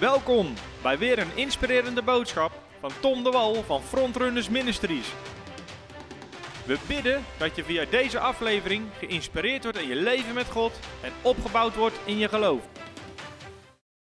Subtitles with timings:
[0.00, 5.14] Welkom bij weer een inspirerende boodschap van Tom de Wal van Frontrunners Ministries.
[6.66, 11.12] We bidden dat je via deze aflevering geïnspireerd wordt in je leven met God en
[11.22, 12.60] opgebouwd wordt in je geloof.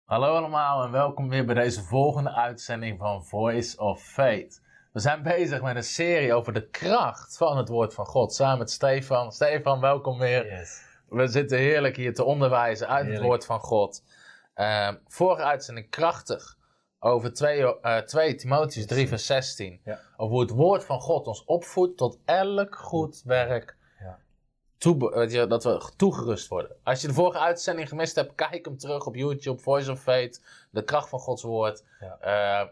[0.05, 4.63] Hallo allemaal en welkom weer bij deze volgende uitzending van Voice of Faith.
[4.93, 8.59] We zijn bezig met een serie over de kracht van het woord van God samen
[8.59, 9.33] met Stefan.
[9.33, 10.47] Stefan, welkom weer.
[10.47, 10.83] Yes.
[11.09, 14.03] We zitten heerlijk hier te onderwijzen uit het woord van God.
[14.55, 16.57] Ehm, vorige uitzending krachtig
[16.99, 19.81] over 2, eh 2 Timotheus 3 vers 16.
[19.85, 19.99] Ja.
[20.17, 23.77] Over hoe het woord van God ons opvoedt tot elk goed werk.
[24.01, 24.19] Ja.
[24.79, 26.77] Toe, dat we toegerust worden.
[26.83, 30.43] Als je de vorige uitzending gemist hebt, kijk hem terug op YouTube, Voice of Faith,
[30.71, 31.85] de kracht van Gods woord.
[32.01, 32.19] Ja.
[32.21, 32.69] Eh,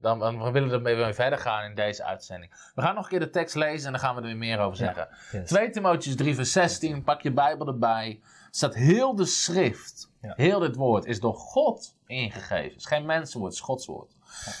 [0.00, 2.70] dan, dan willen we ermee weer verder gaan in deze uitzending.
[2.74, 4.58] We gaan nog een keer de tekst lezen en dan gaan we er weer meer
[4.58, 5.08] over zeggen.
[5.32, 5.48] Yes.
[5.48, 8.20] 2 Timotheus 3 vers 16, pak je Bijbel erbij.
[8.50, 10.32] Staat heel de schrift, Ja.
[10.36, 12.70] heel dit woord is door God ingegeven.
[12.70, 14.12] Het is geen mensenwoord, het is Gods woord.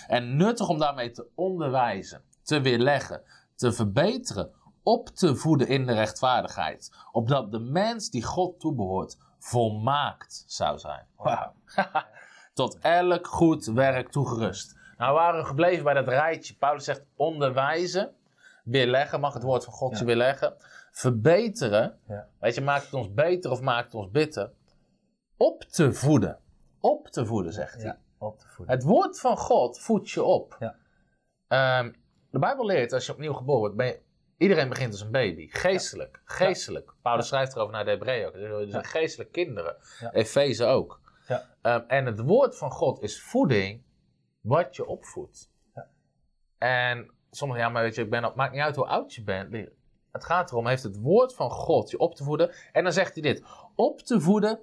[0.06, 3.22] En nuttig om daarmee te onderwijzen, te weerleggen,
[3.54, 4.50] te verbeteren,
[4.82, 6.90] op te voeden in de rechtvaardigheid.
[7.12, 11.06] Opdat de mens die God toebehoort volmaakt zou zijn.
[11.16, 11.52] Wauw.
[12.54, 14.78] Tot elk goed werk toegerust.
[14.96, 16.54] Nou, we waren gebleven bij dat rijtje.
[16.54, 18.14] Paulus zegt onderwijzen,
[18.64, 20.04] weerleggen, mag het woord van God je Ja.
[20.04, 20.54] weerleggen.
[20.90, 22.28] Verbeteren, Ja.
[22.40, 24.50] weet je, maakt het ons beter of maakt het ons bitter.
[25.36, 26.38] Op te voeden.
[26.80, 27.84] Op te voeden, zegt hij.
[27.84, 28.74] Ja, op te voeden.
[28.74, 30.56] Het woord van God voedt je op.
[30.58, 30.76] Ja.
[31.48, 31.92] Ehm,
[32.30, 34.00] de Bijbel leert, als je opnieuw geboren wordt, ben je,
[34.36, 35.48] iedereen begint als een baby.
[35.50, 36.20] Geestelijk.
[36.24, 36.94] Geestelijk.
[37.02, 38.32] Paulus schrijft erover naar de Hebreeën.
[38.34, 39.76] Er zijn geestelijke kinderen.
[40.12, 41.00] Efeze ook.
[41.28, 41.44] Ja.
[41.62, 43.82] Ehm, en het woord van God is voeding
[44.40, 45.50] wat je opvoedt.
[45.74, 45.88] Ja.
[46.58, 49.22] En sommigen, ja, maar weet je, ik ben, op- maakt niet uit hoe oud je
[49.22, 49.50] bent.
[50.12, 52.52] Het gaat erom, heeft het woord van God je op te voeden.
[52.72, 53.44] En dan zegt hij dit:
[53.74, 54.60] op te voeden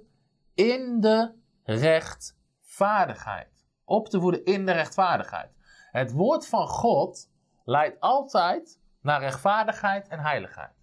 [0.54, 1.32] in de
[1.62, 3.66] rechtvaardigheid.
[3.84, 5.50] Op te voeden in de rechtvaardigheid.
[5.90, 7.30] Het woord van God
[7.64, 10.76] leidt altijd naar rechtvaardigheid en heiligheid.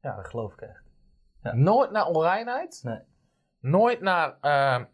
[0.00, 0.82] Ja, dat geloof ik echt.
[1.42, 1.54] Ja.
[1.54, 2.80] Nooit naar onreinheid.
[2.82, 3.00] Nee.
[3.60, 4.36] Nooit naar.
[4.40, 4.84] ehm,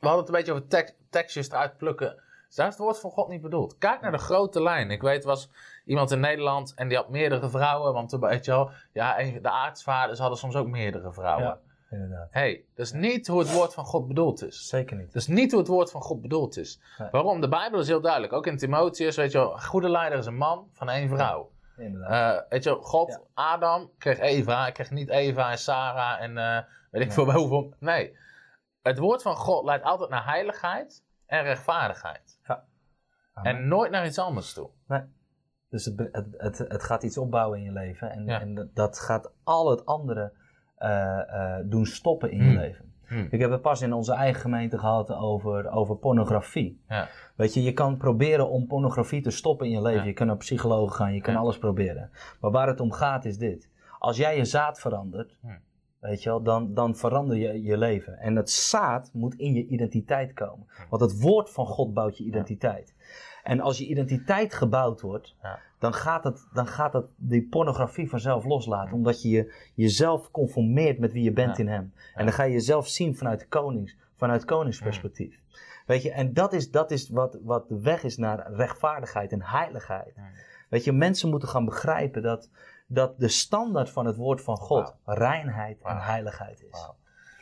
[0.00, 2.22] we hadden het een beetje over tek- tekstjes eruit plukken.
[2.54, 3.78] Daar is het woord van God niet bedoeld.
[3.78, 4.90] Kijk naar de grote lijn.
[4.90, 5.50] Ik weet, was
[5.86, 7.92] iemand in Nederland en die had meerdere vrouwen.
[7.92, 11.44] Want weet je wel, ja, de aartsvaders hadden soms ook meerdere vrouwen.
[11.44, 11.58] Ja.
[11.90, 12.28] Inderdaad.
[12.30, 14.68] hey, dat is niet hoe het woord van God bedoeld is.
[14.68, 15.06] Zeker niet.
[15.06, 16.80] Dat is niet hoe het woord van God bedoeld is.
[16.98, 17.08] Nee.
[17.10, 17.40] Waarom?
[17.40, 18.32] De Bijbel is heel duidelijk.
[18.32, 21.50] Ook in Timotheus, weet je wel, een goede leider is een man van één vrouw.
[21.76, 22.42] Inderdaad.
[22.42, 23.20] Eh, weet je, wel, God, Ja.
[23.34, 26.58] Adam kreeg Eva, hij kreeg niet Eva en Sarah en eh,
[26.90, 27.26] weet ik Nee.
[27.26, 27.74] veel hoeveel.
[27.78, 28.16] Nee.
[28.82, 32.38] Het woord van God leidt altijd naar heiligheid en rechtvaardigheid.
[32.44, 32.64] Amen.
[33.56, 34.70] En nooit naar iets anders toe.
[35.76, 38.10] Dus het, het, het, het gaat iets opbouwen in je leven.
[38.10, 38.40] En, Ja.
[38.40, 40.32] en dat- gaat al het andere
[40.76, 42.56] eh, eh, doen stoppen in je Hmm.
[42.58, 42.92] leven.
[43.06, 43.26] Hmm.
[43.30, 46.80] Ik heb het pas in onze eigen gemeente gehad over, over pornografie.
[46.88, 47.08] Ja.
[47.36, 50.00] Weet je, je kan proberen om pornografie te stoppen in je leven.
[50.00, 50.06] Ja.
[50.06, 52.10] Je kan naar psychologen gaan, je kan alles proberen.
[52.40, 53.70] Maar waar het om gaat is dit.
[53.98, 55.36] Als jij je zaad verandert,
[56.00, 58.18] weet je wel, dan, dan verander je je leven.
[58.18, 60.66] En het zaad moet in je identiteit komen.
[60.90, 62.94] Want het woord van God bouwt je identiteit.
[63.46, 65.58] En als je identiteit gebouwd wordt, Ja.
[65.78, 68.92] dan gaat het, dan gaat het die pornografie vanzelf loslaten.
[68.94, 71.62] Omdat je je jezelf conformeert met wie je bent Ja.
[71.62, 71.92] in hem.
[72.14, 75.40] En dan ga je jezelf zien vanuit, de konings, vanuit koningsperspectief.
[75.86, 79.42] Weet je, en dat is, dat is wat, wat de weg is naar rechtvaardigheid en
[79.42, 80.14] heiligheid.
[80.68, 82.50] Weet je, mensen moeten gaan begrijpen dat,
[82.86, 86.90] dat de standaard van het woord van God reinheid en heiligheid is.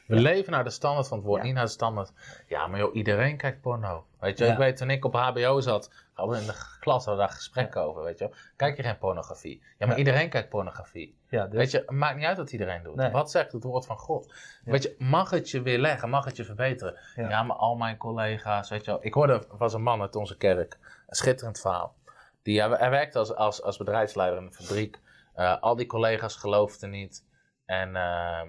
[0.07, 1.47] We leven naar de standaard van het woord, Ja.
[1.47, 2.13] niet naar de standaard.
[2.47, 4.07] Ja, maar joh, iedereen kijkt porno.
[4.21, 4.53] Weet je, Ja.
[4.53, 7.37] ik weet toen ik op HBO zat, hadden we in de klas hadden we daar
[7.37, 8.31] gesprekken over, weet je.
[8.57, 9.63] Kijk je geen pornografie?
[9.79, 11.19] Ja, maar iedereen kijkt pornografie.
[11.29, 12.95] Ja, dus, Weet je, het maakt niet uit wat iedereen doet.
[12.97, 13.11] Nee.
[13.11, 14.35] Wat zegt het woord van God?
[14.65, 16.09] Weet je, mag het je weer leggen?
[16.09, 16.99] Mag het je verbeteren?
[17.17, 17.43] Ja.
[17.43, 19.05] Maar al mijn collega's, weet je wel.
[19.05, 21.95] Ik hoorde, was een man uit onze kerk, een schitterend verhaal.
[22.43, 25.01] Die, hij, hij werkte als, als, als bedrijfsleider in een fabriek.
[25.35, 27.25] Eh, al die collega's geloofden niet.
[27.67, 28.41] En, eh,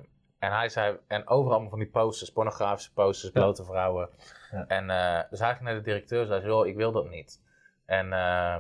[0.45, 4.09] en hij zei, en overal van die posters, pornografische posters, blote vrouwen.
[4.67, 7.41] En eh, dus hij ging naar de directeur en zei, joh, ik wil dat niet.
[7.85, 8.55] En eh,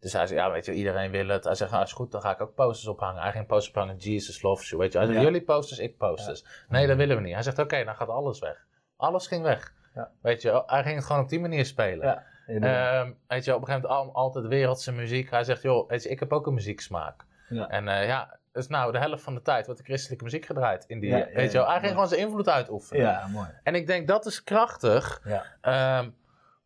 [0.00, 1.44] dus hij zei, ja, weet je, iedereen wil het.
[1.44, 3.22] Hij zegt, nou, is goed, dan ga ik ook posters ophangen.
[3.22, 4.98] Hij ging posters ophangen, Jesus loves you, weet je.
[4.98, 6.44] Hij zei, jullie posters, ik posters.
[6.68, 7.34] Nee, dat willen we niet.
[7.34, 8.66] Hij zegt, oké, dan gaat alles weg.
[8.96, 9.72] Alles ging weg.
[9.94, 10.10] Ja.
[10.22, 12.22] Weet je, hij ging het gewoon op die manier spelen.
[12.46, 15.30] Ehm, weet je, op een gegeven moment al, altijd wereldse muziek.
[15.30, 17.24] Hij zegt, joh, weet je, ik heb ook een muzieksmaak.
[17.48, 17.68] Ja.
[17.68, 20.84] En eh, ja, dus nou, de helft van de tijd wordt de christelijke muziek gedraaid.
[20.86, 21.66] In die, Ja, weet je wel.
[21.66, 21.92] Hij ging mooi.
[21.92, 23.02] gewoon zijn invloed uitoefenen.
[23.02, 23.48] ja, mooi.
[23.62, 25.20] En ik denk, dat is krachtig.
[25.24, 25.44] Ja.
[25.60, 26.10] Ehm,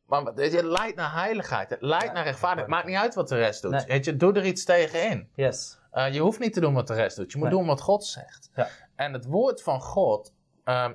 [0.07, 1.71] maar het leidt naar heiligheid.
[1.71, 2.69] Het leidt Ja, naar rechtvaardigheid.
[2.75, 3.71] Maakt niet uit wat de rest doet.
[3.71, 3.85] Nee.
[3.87, 5.29] Weet je, doe er iets tegenin.
[5.35, 5.79] Yes.
[5.91, 7.33] Eh, je hoeft niet te doen wat de rest doet.
[7.33, 7.57] Je moet Nee.
[7.59, 8.51] doen wat God zegt.
[8.55, 8.69] Ja.
[8.97, 10.33] En het woord van God.
[10.65, 10.93] ehm,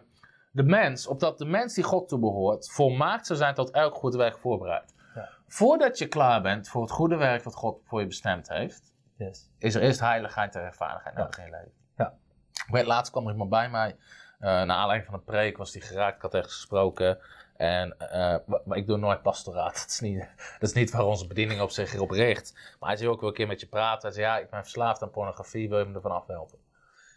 [0.52, 4.38] de mens, opdat de mens die God toebehoort, volmaakt zou zijn tot elk goed werk
[4.38, 4.94] voorbereid.
[5.16, 5.30] Ja.
[5.48, 9.50] Voordat je klaar bent voor het goede werk wat God voor je bestemd heeft, Yes.
[9.58, 11.22] is er eerst heiligheid en rechtvaardigheid Ja.
[11.22, 11.72] nodig in je leven.
[11.98, 12.14] Ja.
[12.52, 13.96] Ik weet, laatst kwam er iemand bij mij,
[14.40, 17.18] eh naar aanleiding van een preek was die geraakt, ik had ergens gesproken.
[17.56, 20.20] En eh, maar ik doe nooit pastoraat, dat is, niet,
[20.60, 22.76] dat is niet waar onze bediening op zich op richt.
[22.80, 24.62] Maar hij zei ook wel een keer met je praten, hij zei ja, ik ben
[24.62, 26.58] verslaafd aan pornografie, wil je me ervan afhelpen?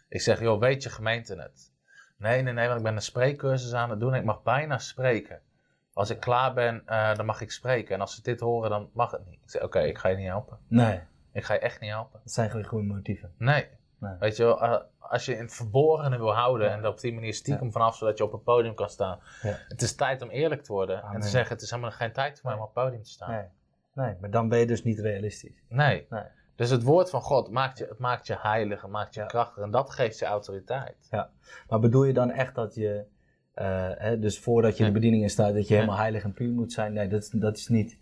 [0.09, 1.71] Ik zeg, joh, weet je gemeente het?
[2.17, 4.77] Nee, nee, nee, want ik ben een spreekcursus aan het doen en ik mag bijna
[4.77, 5.41] spreken.
[5.93, 7.95] Als ik klaar ben, eh, dan mag ik spreken.
[7.95, 9.39] En als ze dit horen, dan mag het niet.
[9.43, 10.57] Ik zeg, oké, ik ga je niet helpen.
[10.67, 11.01] Nee,
[11.33, 12.19] Ik ga je echt niet helpen.
[12.23, 13.31] dat zijn geen goede motieven.
[13.37, 13.67] Nee.
[13.99, 14.15] Nee.
[14.19, 17.13] Weet je wel, eh, als je in het verborgene wil houden en er op die
[17.13, 19.19] manier stiekem vanaf, zodat je op een podium kan staan.
[19.41, 19.55] Ja.
[19.67, 22.39] Het is tijd om eerlijk te worden en te zeggen, het is helemaal geen tijd
[22.39, 23.31] voor mij om op het podium te staan.
[23.31, 23.45] Nee.
[24.05, 25.63] nee, maar dan ben je dus niet realistisch.
[25.69, 26.05] Nee.
[26.09, 26.23] Nee.
[26.55, 29.25] Dus het woord van God maakt je, het maakt je heilig, het maakt je Ja.
[29.25, 31.07] krachtig en dat geeft je autoriteit.
[31.69, 33.05] Maar bedoel je dan echt dat je,
[33.53, 34.89] eh, hè, dus voordat je Ja.
[34.89, 35.79] de bediening in staat, dat je Ja.
[35.79, 36.93] helemaal heilig en puur moet zijn?
[36.93, 37.97] Nee, dat, is- dat is niet.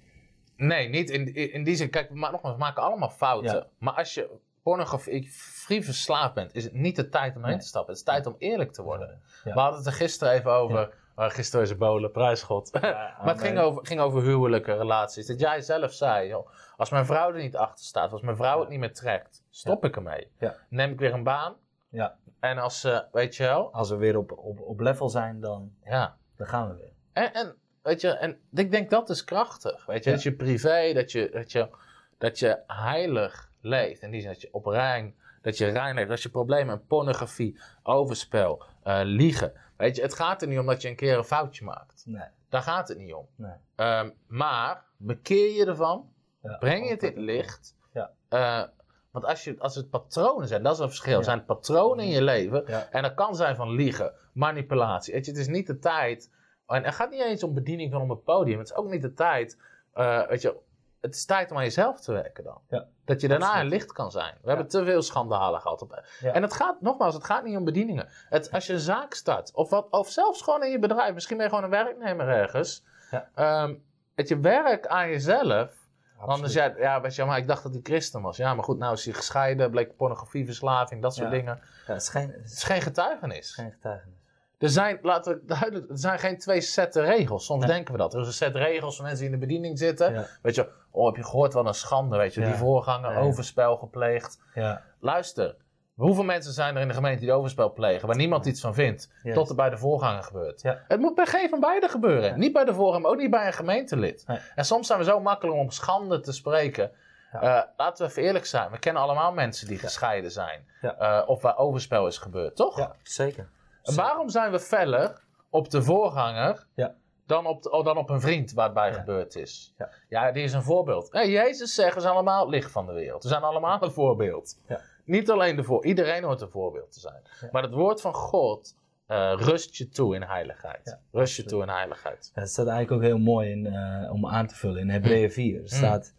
[0.59, 1.89] Nee, niet in, in die zin.
[1.89, 3.56] Kijk, maar nogmaals, we maken allemaal fouten.
[3.56, 3.67] Ja.
[3.77, 4.29] Maar als je
[4.63, 7.57] pornografie verslaafd bent, is het niet de tijd om Nee.
[7.57, 7.89] te stappen.
[7.94, 9.21] Het is tijd om eerlijk te worden.
[9.44, 9.53] Ja.
[9.53, 10.94] We hadden het er gisteren even over.
[11.15, 12.71] eh, gisteren is bolen, prijsgod.
[12.81, 15.27] maar het ging over, ging over huwelijke relaties.
[15.27, 18.59] Dat jij zelf zei, joh, als mijn vrouw er niet achter staat, als mijn vrouw
[18.59, 20.31] het niet meer trekt, stop ik ermee.
[20.69, 21.56] Neem ik weer een baan.
[21.89, 22.17] Ja.
[22.39, 25.71] En als ze, weet je wel, Als we weer op, op, op level zijn, dan,
[25.83, 26.17] ja.
[26.38, 26.91] dan gaan we weer.
[27.13, 29.85] En, en, weet je, en ik denk dat is krachtig.
[29.85, 30.15] Weet je, Ja.
[30.15, 31.69] dat je privé, dat je, dat, je,
[32.17, 34.01] dat je heilig leeft.
[34.01, 36.09] In die zin dat je op rein, dat je rein leeft.
[36.09, 39.53] Dat je problemen met pornografie, overspel, eh, liegen.
[39.77, 42.03] Weet je, het gaat er niet om dat je een keer een foutje maakt.
[42.05, 42.27] Nee.
[42.49, 43.27] Daar gaat het niet om.
[43.35, 43.51] Nee.
[43.75, 46.09] Ehm, maar bekeer je ervan,
[46.41, 46.57] Ja.
[46.57, 47.75] breng je het in het licht.
[47.93, 48.11] Ja.
[48.29, 48.63] Eh,
[49.11, 51.17] want als, je, als het patronen zijn, dat is een verschil.
[51.17, 51.23] Ja.
[51.23, 52.63] Zijn het patronen in je leven.
[52.67, 52.87] Ja.
[52.91, 55.13] En dat kan zijn van liegen, manipulatie.
[55.13, 56.31] Weet je, het is niet de tijd.
[56.75, 58.57] En het gaat niet eens om bediening van op het podium.
[58.60, 59.57] Het is ook niet de tijd.
[59.94, 60.56] eh, weet je,
[61.01, 62.62] het is tijd om aan jezelf te werken dan.
[62.69, 62.86] Ja.
[63.06, 64.36] Dat je daarna een licht kan zijn.
[64.42, 65.81] We hebben te veel schandalen gehad.
[65.81, 66.31] Op, Ja.
[66.31, 68.07] En het gaat, nogmaals, het gaat niet om bedieningen.
[68.30, 71.38] Het, als je een zaak start, of, wat, of zelfs gewoon in je bedrijf, misschien
[71.38, 72.83] ben je gewoon een werknemer ergens.
[73.12, 73.30] Ja.
[73.36, 73.75] Ehm,
[74.16, 75.88] het je werk aan jezelf.
[76.18, 78.38] Anders ja, ja, weet je, maar ik dacht dat hij christen was.
[78.38, 81.60] Ja, maar goed, nou is hij gescheiden, bleek pornografieverslaving, dat soort dingen.
[81.88, 83.54] Ja, het is geen, het is geen getuigenis.
[83.54, 84.18] geen getuigenis.
[84.59, 87.45] Er zijn, laten we duidelijk, er zijn geen twee setten regels.
[87.45, 87.73] Soms Nee.
[87.73, 88.13] denken we dat.
[88.13, 90.13] Er is een set regels voor mensen die in de bediening zitten.
[90.13, 90.25] Ja.
[90.41, 92.47] Weet je, oh, heb je gehoord wat een schande, weet je, Ja.
[92.47, 94.39] die voorganger, overspel gepleegd.
[94.53, 95.56] Ja, Luister,
[95.95, 99.11] hoeveel mensen zijn er in de gemeente die overspel plegen, waar niemand iets van vindt,
[99.23, 99.33] Yes.
[99.33, 100.61] tot er bij de voorganger gebeurt?
[100.61, 100.79] Ja.
[100.88, 102.39] Het moet bij geen van beide gebeuren.
[102.39, 104.25] Niet bij de voorganger, maar ook niet bij een gemeentelid.
[104.56, 106.91] En soms zijn we zo makkelijk om schande te spreken.
[107.31, 108.71] Eh, laten we even eerlijk zijn.
[108.71, 110.65] We kennen allemaal mensen die gescheiden zijn.
[110.81, 112.77] Eh, of waar overspel is gebeurd, toch?
[112.77, 113.50] ja zeker.
[113.95, 116.95] Waarom zijn we feller op de voorganger Ja.
[117.25, 118.94] dan, op de- oh, dan op een vriend waar het bij Ja.
[118.94, 119.74] gebeurd is?
[119.77, 119.89] Ja.
[120.09, 121.12] ja, die is een voorbeeld.
[121.12, 123.24] Hey, Jezus zegt, we zijn allemaal licht van de wereld.
[123.24, 124.59] We zijn allemaal een voorbeeld.
[124.68, 124.80] Ja.
[125.06, 127.21] Niet alleen de voor, iedereen hoort een voorbeeld te zijn.
[127.51, 130.81] Maar het woord van God eh, rust je toe in heiligheid.
[130.83, 132.31] Ja, rust je toe in heiligheid.
[132.33, 134.81] Het staat eigenlijk ook heel mooi in, eh, om aan te vullen.
[134.81, 136.13] In Hebreeën 4 er staat...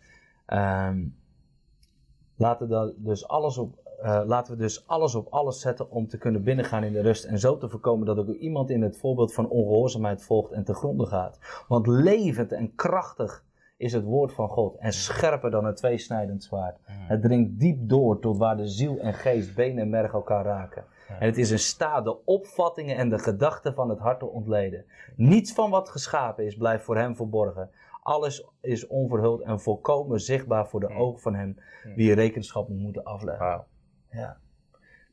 [0.46, 1.04] ehm,
[2.36, 6.18] laten, we dus alles op, eh, laten we dus alles op alles zetten om te
[6.18, 7.24] kunnen binnengaan in de rust.
[7.24, 10.74] En zo te voorkomen dat ook iemand in het voorbeeld van ongehoorzaamheid volgt en te
[10.74, 11.38] gronden gaat.
[11.68, 13.44] Want levend en krachtig
[13.76, 14.76] is het woord van God.
[14.76, 16.78] En scherper dan een tweesnijdend zwaard.
[16.84, 20.84] Het dringt diep door tot waar de ziel en geest, been en merg elkaar raken.
[21.08, 24.84] En het is in staat de opvattingen en de gedachten van het hart te ontleden.
[25.16, 27.70] Niets van wat geschapen is blijft voor hem verborgen.
[28.02, 31.56] Alles is onverhuld en volkomen zichtbaar voor de ogen van hem
[31.94, 33.46] wie rekenschap moet moeten afleggen.
[33.46, 33.64] Wauw.
[34.10, 34.36] Ja.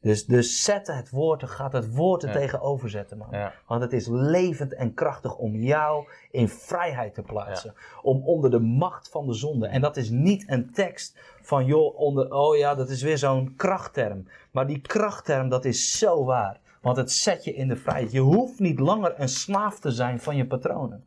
[0.02, 2.36] Dus, dus zet het woord, gaat het woord er Ja.
[2.36, 3.28] tegenover zetten, man.
[3.32, 3.54] Ja.
[3.68, 7.74] Want het is levend en krachtig om jou in vrijheid te plaatsen.
[8.02, 9.68] Om onder de macht van de zonde.
[9.68, 13.54] En dat is niet een tekst van, joh, onder, oh ja, dat is weer zo'n
[13.56, 14.28] krachtterm.
[14.52, 16.60] Maar die krachtterm, dat is zo waar.
[16.82, 18.12] Want het zet je in de vrijheid.
[18.12, 21.06] Je hoeft niet langer een slaaf te zijn van je patronen.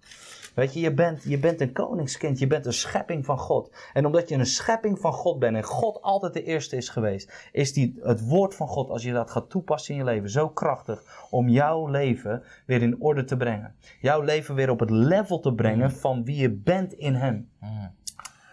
[0.54, 3.71] Weet je, je bent, je bent een koningskind, je bent een schepping van God.
[3.92, 7.49] En omdat je een schepping van God bent en God altijd de eerste is geweest,
[7.52, 10.49] is die, het woord van God, als je dat gaat toepassen in je leven, zo
[10.49, 13.75] krachtig om jouw leven weer in orde te brengen.
[14.00, 17.50] Jouw leven weer op het level te brengen van wie je bent in Hem.
[17.61, 17.95] Mm.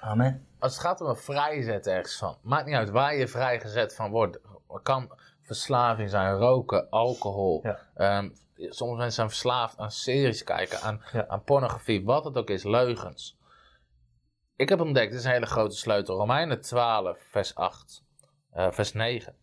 [0.01, 0.45] Amen.
[0.59, 4.11] Als het gaat om een vrijzet ergens van, maakt niet uit waar je vrijgezet van
[4.11, 4.39] wordt.
[4.67, 5.11] Het kan
[5.41, 7.59] verslaving zijn, roken, alcohol.
[7.63, 7.79] Ja.
[7.95, 11.27] Ehm, sommige mensen zijn verslaafd aan series kijken, aan, Ja.
[11.27, 13.37] aan pornografie, wat het ook is, leugens.
[14.55, 16.17] Ik heb ontdekt, dit is een hele grote sleutel.
[16.17, 18.03] Romeinen 12, vers 8,
[18.51, 19.35] eh, vers 9.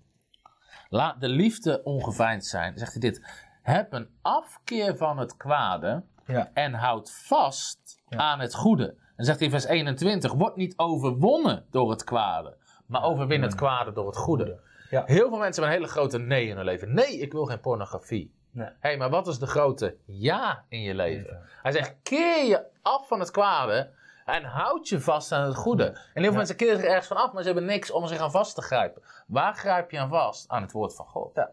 [0.88, 2.78] Laat de liefde ongeveinsd zijn.
[2.78, 3.26] Zegt hij dit.
[3.62, 6.50] Heb een afkeer van het kwade Ja.
[6.54, 8.18] en houd vast Ja.
[8.18, 8.86] aan het goede.
[9.16, 12.56] Dan zegt hij in vers 21, word niet overwonnen door het kwade,
[12.86, 14.60] maar overwin het kwade door het goede.
[14.88, 16.94] Heel veel mensen hebben een hele grote nee in hun leven.
[16.94, 18.34] Nee, ik wil geen pornografie.
[18.54, 18.68] Nee.
[18.80, 21.48] Hé, maar wat is de grote ja in je leven?
[21.62, 23.90] Hij zegt, keer je af van het kwade
[24.24, 25.84] en houd je vast aan het goede.
[25.84, 26.36] En heel veel Ja.
[26.36, 28.62] mensen keren zich ergens van af, maar ze hebben niks om zich aan vast te
[28.62, 29.02] grijpen.
[29.26, 30.48] Waar grijp je aan vast?
[30.48, 31.34] Aan het woord van God.
[31.34, 31.50] Ja.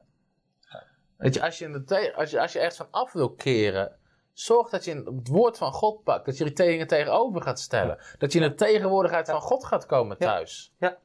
[1.18, 3.96] Weet je, als je, in de als, je, als je ergens van af wil keren,
[4.34, 6.26] zorg dat je het woord van God pakt.
[6.26, 7.98] Dat je er tegen tegenover gaat stellen.
[8.18, 10.98] Dat je in de tegenwoordigheid van God gaat komen Ja.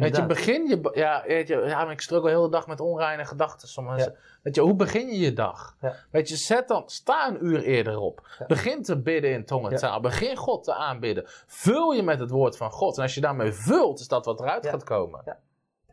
[0.00, 0.90] Weet je, begin je...
[0.94, 3.68] Ja, weet je, ja, ik struggle heel de dag met onreine gedachten.
[3.68, 4.04] Soms.
[4.04, 4.12] Ja.
[4.42, 5.76] Weet je, hoe begin je je dag?
[5.80, 5.94] Ja.
[6.10, 8.26] Weet je, zet dan, sta een uur eerder op.
[8.38, 8.46] Ja.
[8.46, 10.00] Begin te bidden in tongentaal.
[10.00, 11.24] Begin God te aanbidden.
[11.46, 12.96] Vul je met het woord van God.
[12.96, 15.22] En als je daarmee vult, is dat wat eruit gaat komen.
[15.24, 15.38] Ja.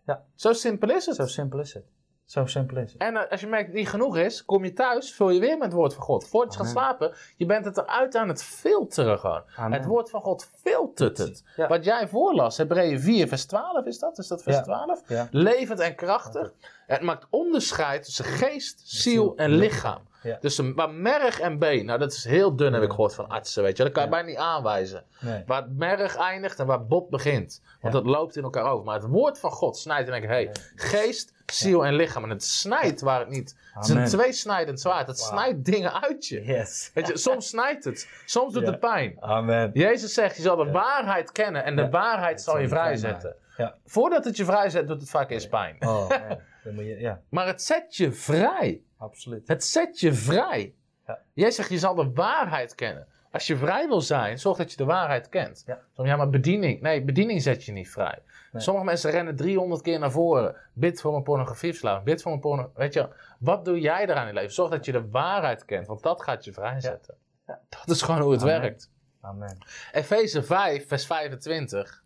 [0.06, 0.24] Ja.
[0.36, 1.16] Zo simpel is het.
[1.16, 1.86] Zo simpel is het.
[2.30, 3.02] Zo simpel is het.
[3.02, 5.40] En eh, als je merkt dat het niet genoeg is, kom je thuis, vul je
[5.40, 6.28] weer met het woord van God.
[6.28, 9.42] Voordat je gaat slapen, je bent het eruit aan het filteren gewoon.
[9.56, 9.78] Amen.
[9.78, 11.44] Het woord van God filtert het.
[11.56, 11.68] Ja.
[11.68, 14.18] Wat jij voorlas, Hebreeën 4, vers 12 is dat?
[14.18, 14.62] Is dat vers Ja.
[14.62, 15.02] 12?
[15.08, 15.28] Ja.
[15.32, 16.54] Levend en krachtig.
[16.88, 20.02] Het maakt onderscheid tussen geest, ziel en lichaam.
[20.24, 20.38] Ja.
[20.42, 23.64] Dus waar merg en been, nou dat is heel dun heb ik gehoord van artsen,
[23.64, 23.84] weet je.
[23.84, 24.16] Dat kan je Ja.
[24.16, 25.04] bijna niet aanwijzen.
[25.20, 25.44] Nee.
[25.46, 27.62] Waar het merg eindigt en waar bot begint.
[27.82, 28.00] Want Ja.
[28.00, 28.86] dat loopt in elkaar over.
[28.86, 32.24] Maar het woord van God snijdt en denk ik, hey, geest, ziel en lichaam.
[32.24, 33.56] En het snijdt waar het niet.
[33.74, 35.08] Het is een tweesnijdend zwaard.
[35.08, 36.44] Het snijdt dingen uit je.
[36.44, 36.92] Yes.
[36.94, 38.08] Weet je, soms snijdt het.
[38.26, 38.70] Soms doet Ja.
[38.72, 39.16] het pijn.
[39.20, 39.70] Amen.
[39.74, 40.72] Jezus zegt, je zal de Ja.
[40.72, 41.90] waarheid kennen en de Ja.
[41.90, 43.36] waarheid zal je vrijzetten.
[43.58, 43.76] Ja.
[43.86, 45.76] Voordat het je vrijzet, doet het vaak eerst pijn.
[45.80, 46.38] Oh, man.
[46.64, 48.82] Dan moet je, ja, Maar het zet je vrij.
[49.00, 49.48] Absoluut.
[49.48, 50.74] Het zet je vrij.
[51.08, 51.20] Ja.
[51.34, 53.08] Jij zegt, je zal de waarheid kennen.
[53.32, 55.64] Als je vrij wil zijn, zorg dat je de waarheid kent.
[55.66, 55.80] Ja.
[55.96, 56.82] Ja, maar bediening.
[56.82, 58.20] Nee, bediening zet je niet vrij.
[58.52, 58.62] Nee.
[58.62, 60.56] Sommige mensen rennen 300 keer naar voren.
[60.74, 62.06] Bid voor mijn pornografieverslaving.
[62.06, 62.72] Bid voor mijn porno...
[62.76, 64.54] Weet je, wat doe jij eraan in je leven?
[64.54, 67.16] Zorg dat je de waarheid kent, want dat gaat je vrijzetten.
[67.48, 67.60] Ja.
[67.70, 68.62] Dat is gewoon hoe het Amen.
[68.62, 68.92] werkt.
[69.22, 69.58] Amen.
[69.92, 72.04] Efeze 5, vers 25.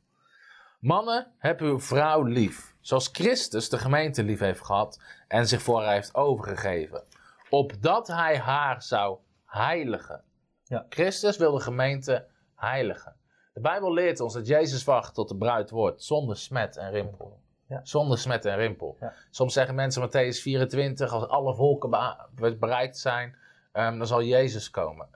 [0.83, 2.75] Mannen, heb uw vrouw lief.
[2.81, 7.03] Zoals Christus de gemeente lief heeft gehad en zich voor haar heeft overgegeven.
[7.49, 10.23] Opdat hij haar zou heiligen.
[10.63, 10.85] Ja.
[10.89, 12.25] Christus wil de gemeente
[12.55, 13.15] heiligen.
[13.53, 17.39] De Bijbel leert ons dat Jezus wacht tot de bruid wordt zonder smet en rimpel.
[17.67, 17.79] Ja.
[17.83, 18.97] Zonder smet en rimpel.
[18.99, 19.13] Ja.
[19.29, 21.89] Soms zeggen mensen Matthäus 24, als alle volken
[22.59, 23.35] bereikt zijn,
[23.71, 25.07] ehm, dan zal Jezus komen.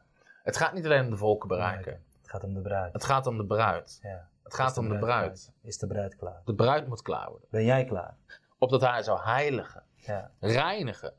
[0.44, 2.04] Het gaat niet alleen om de volken bereiken.
[2.22, 2.94] Het gaat om de bruid.
[2.94, 4.00] Het gaat om de bruid.
[4.02, 4.28] Ja.
[4.48, 5.52] Het gaat om de bruid.
[5.62, 6.42] Is de bruid klaar?
[6.46, 7.48] De bruid moet klaar worden.
[7.52, 8.18] Ben jij klaar?
[8.58, 10.32] Opdat hij zou heiligen, Ja.
[10.40, 11.14] reinigen.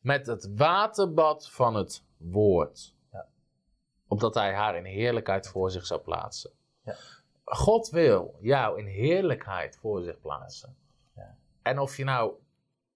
[0.00, 2.94] Met het waterbad van het woord.
[3.12, 3.26] Ja.
[4.08, 6.50] Opdat hij haar in heerlijkheid voor zich zou plaatsen.
[6.84, 6.96] Ja.
[7.44, 10.76] God wil jou in heerlijkheid voor zich plaatsen.
[11.14, 11.36] Ja.
[11.62, 12.32] En of je nou,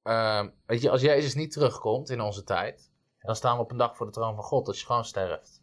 [0.03, 2.91] ehm, weet je, als Jezus niet terugkomt in onze tijd,
[3.21, 5.56] dan staan we op een dag voor de troon van God als je gewoon sterft.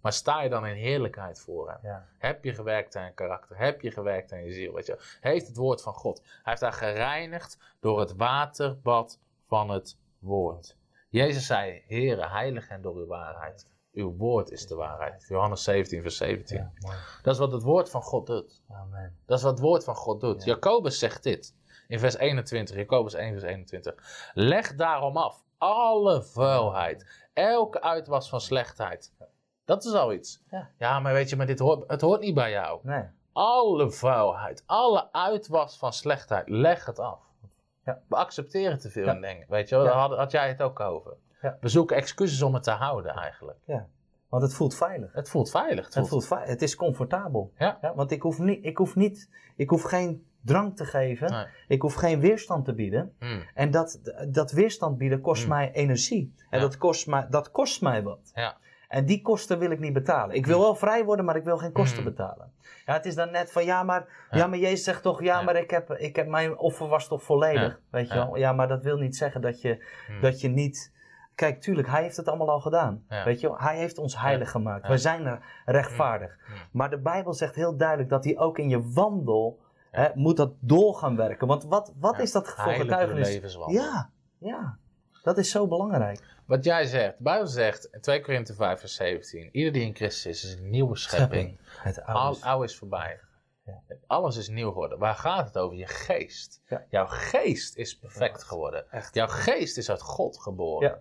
[0.00, 1.78] Maar sta je dan in heerlijkheid voor hem?
[1.82, 2.06] Ja.
[2.18, 3.58] Heb je gewerkt aan je karakter?
[3.58, 4.72] Heb je gewerkt aan je ziel?
[4.72, 5.16] Weet je?
[5.20, 6.20] Heeft het woord van God.
[6.22, 10.76] Hij heeft haar gereinigd door het waterbad van het woord.
[11.08, 13.68] Jezus zei, Heere, heilig hen door uw waarheid.
[13.92, 15.24] Uw woord is de waarheid.
[15.28, 16.56] Johannes 17, vers 17.
[16.56, 16.72] Ja.
[17.22, 18.62] Dat is wat het woord van God doet.
[18.68, 19.18] Amen.
[19.26, 20.44] Dat is wat het woord van God doet.
[20.44, 20.52] Ja.
[20.52, 21.54] Jacobus zegt dit.
[21.88, 22.76] In vers 21.
[22.76, 24.30] Jacobus 1, vers 21.
[24.34, 27.28] Leg daarom af alle vuilheid.
[27.32, 29.12] Elke uitwas van slechtheid.
[29.70, 30.42] Dat is al iets.
[30.50, 30.68] Ja.
[30.78, 32.80] Ja, maar weet je, maar dit hoort, het hoort niet bij jou.
[32.82, 33.04] Nee.
[33.32, 37.18] Alle vuilheid, alle uitwas van slechtheid, leg het af.
[37.84, 38.00] Ja.
[38.08, 39.14] We accepteren te veel Ja.
[39.14, 39.46] in dingen.
[39.48, 41.12] Weet je wel, daar had, had jij het ook over.
[41.42, 41.56] Ja.
[41.60, 43.58] We zoeken excuses om het te houden eigenlijk.
[43.64, 43.86] Ja.
[44.28, 45.12] Want het voelt veilig.
[45.12, 45.84] Het voelt veilig.
[45.84, 46.48] Het Het, voelt, voelt veilig.
[46.48, 47.52] het is comfortabel.
[47.58, 47.92] Ja.
[47.94, 51.30] want ik hoef, niet, ik, hoef niet, ik hoef geen drang te geven.
[51.30, 51.46] Nee.
[51.68, 53.14] Ik hoef geen weerstand te bieden.
[53.18, 53.42] Hmm.
[53.54, 55.48] En dat, dat weerstand bieden kost Mm.
[55.48, 56.34] mij energie.
[56.50, 58.30] En dat, kost mij, dat kost mij wat.
[58.34, 58.56] Ja.
[58.90, 60.34] En die kosten wil ik niet betalen.
[60.36, 62.04] Ik wil wel vrij worden, maar ik wil geen kosten Mm.
[62.04, 62.52] betalen.
[62.86, 64.38] Ja, het is dan net van, ja maar, Ja.
[64.38, 64.46] ja.
[64.46, 65.42] maar Jezus zegt toch, ja, Ja.
[65.44, 67.62] maar ik heb, ik heb mijn offer was toch volledig.
[67.72, 67.78] Ja.
[67.90, 68.36] Weet je wel?
[68.36, 70.20] Ja, maar dat wil niet zeggen dat je, Hmm.
[70.20, 70.92] dat je niet...
[71.34, 73.04] Kijk, tuurlijk, hij heeft het allemaal al gedaan.
[73.24, 73.58] Weet je wel?
[73.58, 74.86] Hij heeft ons heilig gemaakt.
[74.88, 76.38] Wij zijn er rechtvaardig.
[76.72, 79.58] Maar de Bijbel zegt heel duidelijk dat hij ook in je wandel...
[79.90, 81.46] Hè, moet dat door gaan werken.
[81.46, 83.28] Want wat, wat is dat voor getuigenis?
[83.72, 84.76] Ja, ja.
[85.22, 86.38] Dat is zo belangrijk.
[86.46, 89.48] Wat jij zegt, de Bijbel zegt in 2 Korinthe 5 vers 17.
[89.52, 91.60] Ieder die in Christus is, is een nieuwe schepping.
[91.82, 92.40] Het Al oude.
[92.44, 93.20] oude is voorbij.
[93.64, 93.82] Ja.
[94.06, 94.98] Alles is nieuw geworden.
[94.98, 95.76] Waar gaat het over?
[95.76, 96.62] Je geest.
[96.66, 96.84] Ja.
[96.88, 98.90] Jouw geest is perfect geworden.
[98.90, 99.14] Echt.
[99.14, 100.88] Jouw geest is uit God geboren.
[100.88, 100.98] Ja.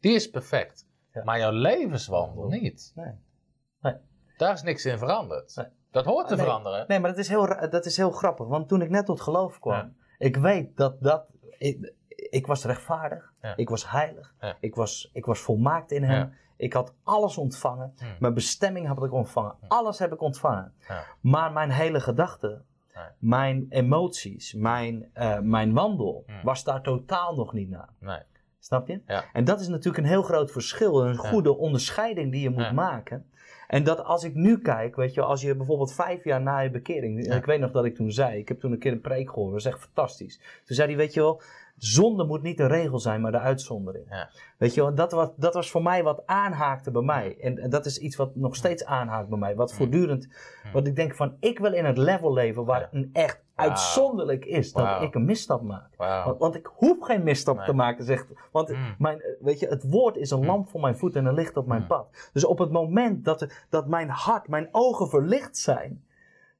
[0.00, 0.86] Die is perfect.
[1.12, 1.24] Ja.
[1.24, 2.92] Maar jouw levenswandel niet.
[2.94, 3.94] Nee.
[4.36, 5.56] Daar is niks in veranderd.
[5.56, 5.66] Nee.
[5.90, 6.44] Dat hoort te Nee.
[6.44, 6.84] veranderen.
[6.88, 8.46] nee, maar dat is, heel, dat is heel grappig.
[8.46, 9.96] Want toen ik net tot geloof kwam...
[10.18, 11.24] Ik weet dat dat...
[11.58, 11.92] Ik,
[12.30, 13.56] ik was rechtvaardig, Ja.
[13.56, 14.56] ik was heilig, Ja.
[14.60, 16.32] ik, was, ik was volmaakt in hem.
[16.56, 18.08] Ik had alles ontvangen, Hmm.
[18.20, 20.72] mijn bestemming heb ik ontvangen, alles heb ik ontvangen.
[21.20, 22.62] Maar mijn hele gedachte,
[23.18, 26.40] mijn emoties, mijn, eh, mijn wandel Hmm.
[26.42, 27.88] was daar totaal nog niet naar.
[27.98, 28.18] Nee.
[28.58, 29.00] Snap je?
[29.06, 29.24] Ja.
[29.32, 31.18] En dat is natuurlijk een heel groot verschil, een Ja.
[31.28, 32.72] goede onderscheiding die je moet Ja.
[32.72, 33.24] maken.
[33.66, 36.70] En dat als ik nu kijk, weet je, als je bijvoorbeeld vijf jaar na je
[36.70, 39.28] bekering, ik weet nog dat ik toen zei, ik heb toen een keer een preek
[39.28, 40.36] gehoord, dat was echt fantastisch.
[40.64, 41.42] Toen zei hij, weet je wel,
[41.80, 44.04] zonde moet niet de regel zijn, maar de uitzondering.
[44.10, 44.28] Ja.
[44.58, 47.36] Weet je dat was, dat was voor mij wat aanhaakte bij mij.
[47.40, 50.28] En, en dat is iets wat nog steeds aanhaakt bij mij, wat voortdurend,
[50.72, 54.72] wat ik denk van, ik wil in het level leven waar een echt uitzonderlijk is
[54.72, 55.88] dat ik een misstap maak.
[55.96, 57.64] Want, want ik hoef geen misstap Nee.
[57.66, 58.26] te maken, zegt.
[58.52, 58.94] Want Mm.
[58.98, 60.46] mijn, weet je, het woord is een Mm.
[60.46, 61.86] lamp voor mijn voet en een licht op mijn Mm.
[61.86, 62.08] pad.
[62.32, 66.04] Dus op het moment dat, dat mijn hart, mijn ogen verlicht zijn,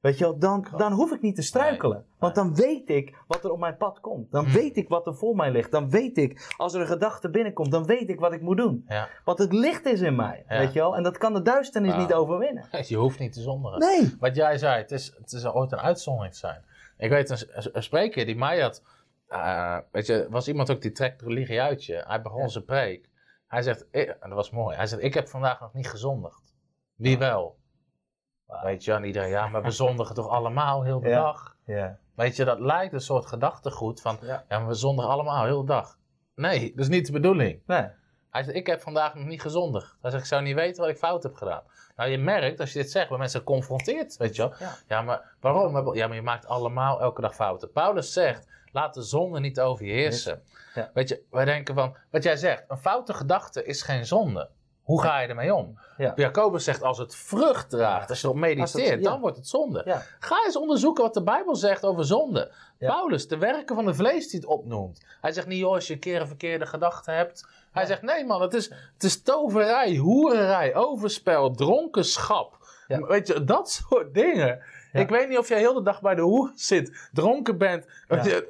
[0.01, 2.05] weet je wel, dan, dan hoef ik niet te struikelen.
[2.19, 4.31] Want dan weet ik wat er op mijn pad komt.
[4.31, 4.51] Dan Mm.
[4.51, 5.71] weet ik wat er voor mij ligt.
[5.71, 8.85] Dan weet ik, als er een gedachte binnenkomt, dan weet ik wat ik moet doen.
[8.87, 9.07] Ja.
[9.25, 10.57] Want het licht is in mij, Ja.
[10.57, 10.95] weet je wel.
[10.95, 12.65] En dat kan de duisternis niet overwinnen.
[12.87, 13.79] Je hoeft niet te zonderen.
[13.79, 14.15] Nee.
[14.19, 16.63] Wat jij zei, het is, het is ooit een uitzondering te zijn.
[16.97, 17.37] Ik weet een,
[17.73, 18.83] een- spreker die mij had.
[19.27, 22.03] eh, weet je, was iemand ook die trekt religie uit je.
[22.07, 22.47] Hij begon Ja.
[22.47, 23.09] zijn preek.
[23.47, 24.75] Hij zegt, ik- en dat was mooi.
[24.75, 26.55] Hij zegt: Ik heb vandaag nog niet gezondigd.
[26.95, 27.55] Wie wel?
[28.63, 31.21] Weet je, en iedereen, ja, maar we zondigen toch allemaal heel de Ja.
[31.21, 31.55] dag.
[31.65, 31.97] Ja.
[32.15, 34.43] Weet je, dat lijkt een soort gedachtegoed van, Ja.
[34.49, 35.97] maar we zondigen allemaal heel de dag.
[36.35, 37.61] Nee, dat is niet de bedoeling.
[37.65, 37.87] Nee.
[38.29, 39.97] Hij zegt, ik heb vandaag nog niet gezondigd.
[40.01, 41.61] Hij zegt, ik zou niet weten wat ik fout heb gedaan.
[41.95, 44.53] Nou, je merkt, als je dit zegt, bij mensen confronteert, weet je wel.
[44.59, 44.75] Ja.
[44.87, 45.93] Ja, maar waarom?
[45.95, 47.71] Ja, maar je maakt allemaal elke dag fouten.
[47.71, 50.43] Paulus zegt, laat de zonde niet over je heersen.
[50.75, 50.89] Ja.
[50.93, 54.49] Weet je, wij denken van, wat jij zegt, een foute gedachte is geen zonde.
[54.91, 55.79] Hoe ga je ermee om?
[55.97, 56.11] Ja.
[56.15, 59.09] Jacobus zegt, als het vrucht draagt, als je erop mediteert, Als het- ja.
[59.09, 59.81] dan wordt het zonde.
[59.85, 60.01] Ja.
[60.19, 62.51] Ga eens onderzoeken wat de Bijbel zegt over zonde.
[62.79, 65.05] Paulus, de werken van de vlees die het opnoemt.
[65.21, 67.47] Hij zegt niet, joh, als je een keer een verkeerde gedachte hebt.
[67.71, 72.57] Hij zegt, nee man, het is, het is toverij, hoererij, overspel, dronkenschap.
[72.87, 74.59] Weet je, dat soort dingen.
[74.93, 77.85] Ik weet niet of jij heel de dag bij de hoer zit, dronken bent.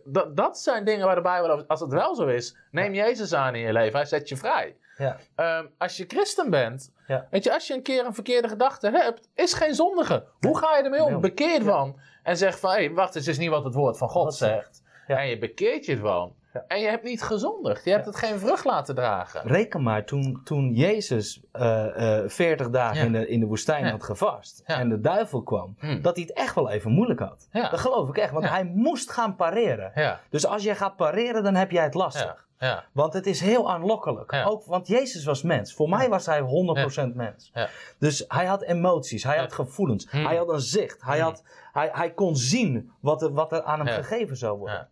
[0.04, 3.34] Dat, dat zijn dingen waar de Bijbel, over- als het wel zo is, neem Jezus
[3.34, 3.96] aan in je leven.
[4.00, 4.76] Hij zet je vrij.
[5.02, 5.18] Ja.
[5.36, 7.28] Ehm, als je christen bent, Ja.
[7.32, 10.24] weet je, als je een keer een verkeerde gedachte hebt, is geen zondige.
[10.40, 11.22] Hoe ga je ermee om?
[11.22, 12.00] Bekeer van.
[12.24, 14.84] En zeg van, hé, hey, wacht, het is niet wat het woord van God zegt.
[15.08, 16.34] En je bekeert je ervan.
[16.54, 16.64] Ja.
[16.68, 17.86] En je hebt niet gezondigd.
[17.86, 19.42] Je hebt het geen vrucht laten dragen.
[19.48, 23.04] Reken maar, toen, toen Jezus eh, eh, 40 dagen Ja.
[23.06, 26.02] in, de, in de woestijn had gevast en de duivel kwam, Hm.
[26.02, 27.48] dat hij het echt wel even moeilijk had.
[27.52, 30.20] Dat geloof ik echt, want hij moest gaan pareren.
[30.30, 32.48] Dus als jij gaat pareren, dan heb jij het lastig.
[32.62, 32.86] Ja.
[32.92, 34.32] Want het is heel aanlokkelijk.
[34.32, 34.44] Ja.
[34.44, 35.74] Ook, want Jezus was mens.
[35.74, 37.52] Voor mij was hij 100% mens.
[37.54, 37.70] Ja.
[37.98, 40.26] Dus hij had emoties, hij had gevoelens, Hmm.
[40.26, 41.02] hij had een zicht.
[41.02, 41.26] Hij, Hmm.
[41.26, 41.44] had,
[41.74, 44.76] hij, hij kon zien wat er, wat er aan hem gegeven zou worden.
[44.76, 44.90] Ja.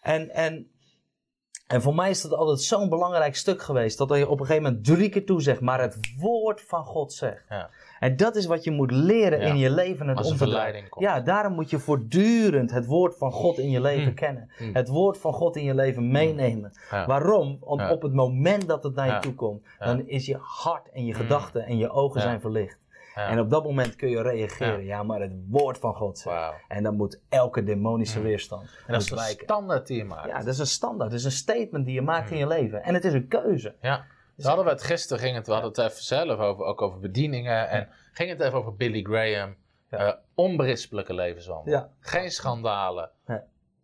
[0.00, 0.70] En, en,
[1.70, 3.98] en voor mij is dat altijd zo'n belangrijk stuk geweest.
[3.98, 7.12] Dat je op een gegeven moment drie keer toe zegt, maar het woord van God
[7.12, 7.44] zegt.
[7.48, 7.70] Ja.
[8.00, 9.46] En dat is wat je moet leren Ja.
[9.46, 10.08] in je leven.
[10.08, 11.04] Het Als er verleiding komt.
[11.04, 14.14] Ja, daarom moet je voortdurend het woord van God in je leven Hmm.
[14.14, 14.50] kennen.
[14.56, 14.74] Hmm.
[14.74, 16.72] Het woord van God in je leven meenemen.
[16.90, 17.06] Ja.
[17.06, 17.58] Waarom?
[17.60, 21.04] Want op het moment dat het naar je toe komt, dan is je hart en
[21.04, 22.78] je gedachten en je ogen zijn verlicht.
[23.14, 23.28] Ja.
[23.28, 24.84] En op dat moment kun je reageren.
[24.84, 26.52] Ja, maar het woord van God zegt.
[26.68, 28.26] En dan moet elke demonische Hmm.
[28.26, 29.44] weerstand En dat is wijken.
[29.44, 30.26] standaard die je maakt.
[30.28, 31.10] Ja, dat is een standaard.
[31.10, 32.82] Dat is een statement die je maakt in je leven.
[32.82, 33.74] En het is een keuze.
[33.80, 34.04] Ja.
[34.38, 37.00] Zo hadden we het gisteren, ging het, we hadden het even zelf over, ook over
[37.00, 37.68] bedieningen.
[37.68, 39.56] En ging het even over Billy Graham.
[39.88, 41.72] Eh, onberispelijke levenswandel.
[41.72, 41.88] Ja.
[42.00, 43.10] Geen schandalen.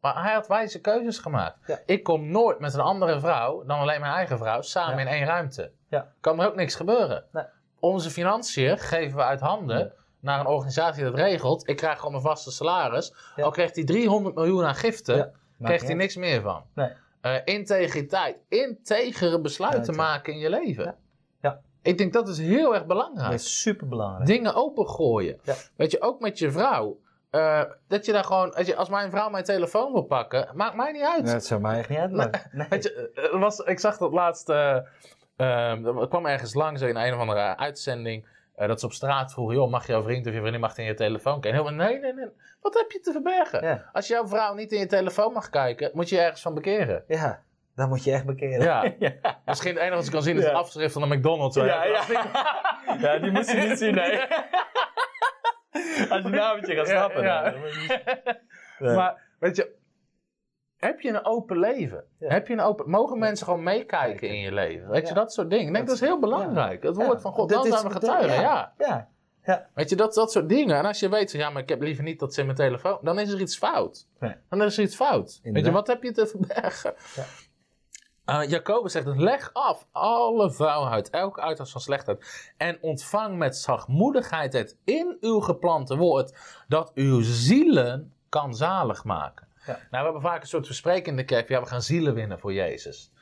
[0.01, 1.59] Maar hij had wijze keuzes gemaakt.
[1.67, 1.79] Ja.
[1.87, 5.01] Ik kom nooit met een andere vrouw dan alleen mijn eigen vrouw samen Ja.
[5.01, 5.71] in één ruimte.
[5.89, 6.13] Ja.
[6.21, 7.25] Kan er ook niks gebeuren.
[7.33, 7.45] Nee.
[7.81, 11.69] Onze financiën geven we uit handen naar een organisatie die dat regelt.
[11.69, 13.15] Ik krijg gewoon mijn vaste salaris.
[13.37, 13.45] Ja.
[13.45, 15.31] Al krijgt hij 300 miljoen aan giften, Ja.
[15.63, 16.63] Krijgt hij niks meer van.
[16.75, 16.91] Nee.
[17.21, 20.95] Eh, integriteit, integere besluiten Ja, maken in je leven.
[21.41, 21.61] Ja.
[21.83, 23.31] Ik denk dat is heel erg belangrijk.
[23.31, 24.27] Dat is super belangrijk.
[24.27, 25.41] Dingen opengooien.
[25.77, 26.99] Weet je, ook met je vrouw.
[27.31, 30.77] Eh, dat je daar gewoon, weet je, als mijn vrouw mijn telefoon wil pakken, maakt
[30.77, 31.27] mij niet uit.
[31.27, 32.41] Dat zou mij echt niet uitmaken.
[32.53, 32.67] Nee.
[32.69, 34.77] Weet je, eh, was, ik zag dat laatst, eh,
[35.37, 39.33] ehm, er kwam ergens langs in een of andere uitzending, eh, dat ze op straat
[39.33, 41.61] vroegen, joh, mag jouw vriend of je vriendin mag in je telefoon kijken?
[41.61, 42.29] En helemaal, nee, nee, nee,
[42.61, 43.65] wat heb je te verbergen?
[43.67, 43.91] Ja.
[43.93, 47.05] Als jouw vrouw niet in je telefoon mag kijken, moet je je ergens van bekeren.
[47.09, 47.43] ja,
[47.75, 48.61] dan moet je echt bekeren.
[48.63, 48.93] Ja.
[48.99, 49.13] ja.
[49.45, 50.49] Misschien het enige wat ze kan zien is Ja.
[50.49, 51.57] het afschrift van de McDonald's.
[51.57, 52.03] Ja, ja.
[53.01, 54.21] Ja, die moet je niet zien, nee.
[56.09, 57.25] Als je naamtje gaat snappen.
[58.79, 58.95] dan.
[58.95, 59.75] Maar weet je,
[60.77, 62.05] heb je een open leven?
[62.19, 62.29] Ja.
[62.29, 64.89] Heb je een open, mogen mensen gewoon meekijken in je leven?
[64.89, 65.67] Weet je, dat soort dingen.
[65.67, 66.83] Ik denk dat, Dat- is heel belangrijk.
[66.83, 68.41] Het woord van God, dan zijn we getuigen.
[68.41, 68.73] Ja.
[68.79, 69.09] ja.
[69.45, 69.69] Ja.
[69.75, 70.77] Weet je, dat, dat soort dingen.
[70.77, 72.59] En als je weet, van, ja, maar ik heb liever niet dat ze in mijn
[72.59, 72.99] telefoon...
[73.03, 74.09] Dan is er iets fout.
[74.19, 74.35] Nee.
[74.49, 75.41] Dan is er iets fout.
[75.43, 76.95] Weet je, wat heb je te verbergen?
[77.15, 77.25] Ja.
[78.43, 82.53] Uh, Jacobus zegt, leg af alle vuilheid, elke uitwas van slechtheid.
[82.57, 86.37] En ontvang met zachtmoedigheid het in uw geplante woord,
[86.69, 89.46] dat uw zielen kan zalig maken.
[89.67, 92.39] Nou, we hebben vaak een soort verspreking in de kerk, ja, we gaan zielen winnen
[92.39, 93.13] voor Jezus.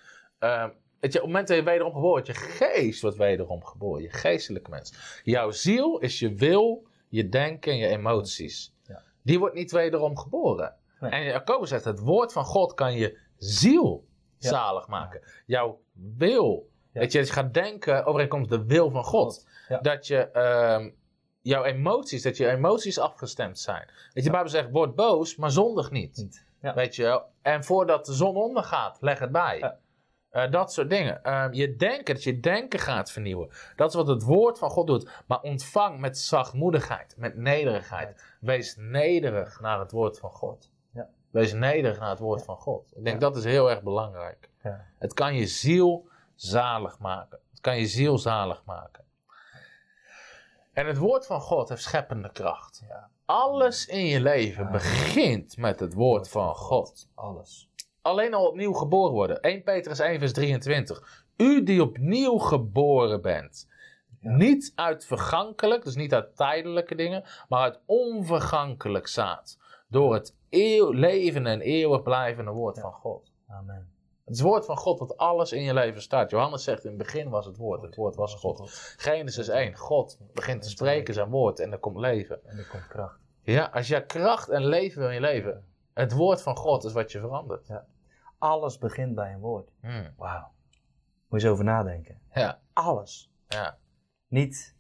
[0.40, 0.66] Uh,
[1.00, 4.10] je, op het moment dat je wederom geboren wordt, je geest wordt wederom geboren, je
[4.10, 5.20] geestelijke mens.
[5.22, 8.74] Jouw ziel is je wil, je denken en je emoties.
[8.86, 9.02] Ja.
[9.22, 10.74] Die wordt niet wederom geboren.
[11.00, 11.10] Nee.
[11.10, 14.04] En Jacobus zegt, het woord van God kan je ziel
[14.38, 14.48] Ja.
[14.48, 15.20] zalig maken.
[15.46, 15.80] Jouw
[16.16, 16.70] wil.
[16.92, 19.46] Dat je dus gaat denken overeenkomst de wil van God.
[19.80, 20.90] Dat je ehm,
[21.44, 23.86] jouw emoties, dat je emoties afgestemd zijn.
[23.86, 26.16] Weet je, de Bijbel zegt, word boos, maar zondig niet.
[26.16, 26.44] Niet.
[26.60, 26.74] Ja.
[26.74, 27.24] Weet je wel?
[27.42, 29.58] En voordat de zon ondergaat, leg het bij.
[29.58, 29.78] Ja.
[30.30, 31.22] Eh, dat soort dingen.
[31.22, 33.48] Ehm, je denken, dat je denken gaat vernieuwen.
[33.76, 35.10] Dat is wat het woord van God doet.
[35.26, 38.24] Maar ontvang met zachtmoedigheid, met nederigheid.
[38.40, 40.70] Wees nederig naar het woord van God.
[40.94, 41.08] Ja.
[41.30, 42.92] Wees nederig naar het woord van God.
[42.96, 44.50] Ik denk dat is heel erg belangrijk.
[44.62, 44.84] Ja.
[44.98, 47.38] Het kan je ziel zalig maken.
[47.50, 49.03] Het kan je ziel zalig maken.
[50.74, 52.82] En het woord van God heeft scheppende kracht.
[52.88, 53.08] Ja.
[53.24, 54.70] Alles in je leven Ja.
[54.70, 57.08] begint met het woord van God.
[57.14, 57.68] Alles.
[58.02, 59.40] Alleen al opnieuw geboren worden.
[59.40, 61.24] 1 Petrus 1 vers 23.
[61.36, 63.68] U die opnieuw geboren bent.
[64.20, 64.30] Ja.
[64.30, 69.58] Niet uit vergankelijk, dus niet uit tijdelijke dingen, maar uit onvergankelijk zaad.
[69.88, 73.32] Door het eeuw, levende en eeuwig blijvende woord van God.
[73.48, 73.93] Amen.
[74.24, 76.30] Het woord van God dat alles in je leven staat.
[76.30, 78.70] Johannes zegt in het begin was het woord, het woord was God.
[78.96, 82.44] Genesis 1, God begint te spreken zijn woord en er komt leven.
[82.46, 83.18] En er komt kracht.
[83.42, 86.92] Ja, als je kracht en leven wil in je leven, het woord van God is
[86.92, 87.68] wat je verandert.
[88.38, 89.70] Alles begint bij een woord.
[89.80, 90.14] Hmm.
[90.16, 90.52] Wauw.
[91.28, 92.20] Moet je eens over nadenken.
[92.34, 93.30] Ja, Alles.
[93.48, 93.78] ja,
[94.28, 94.76] Niet,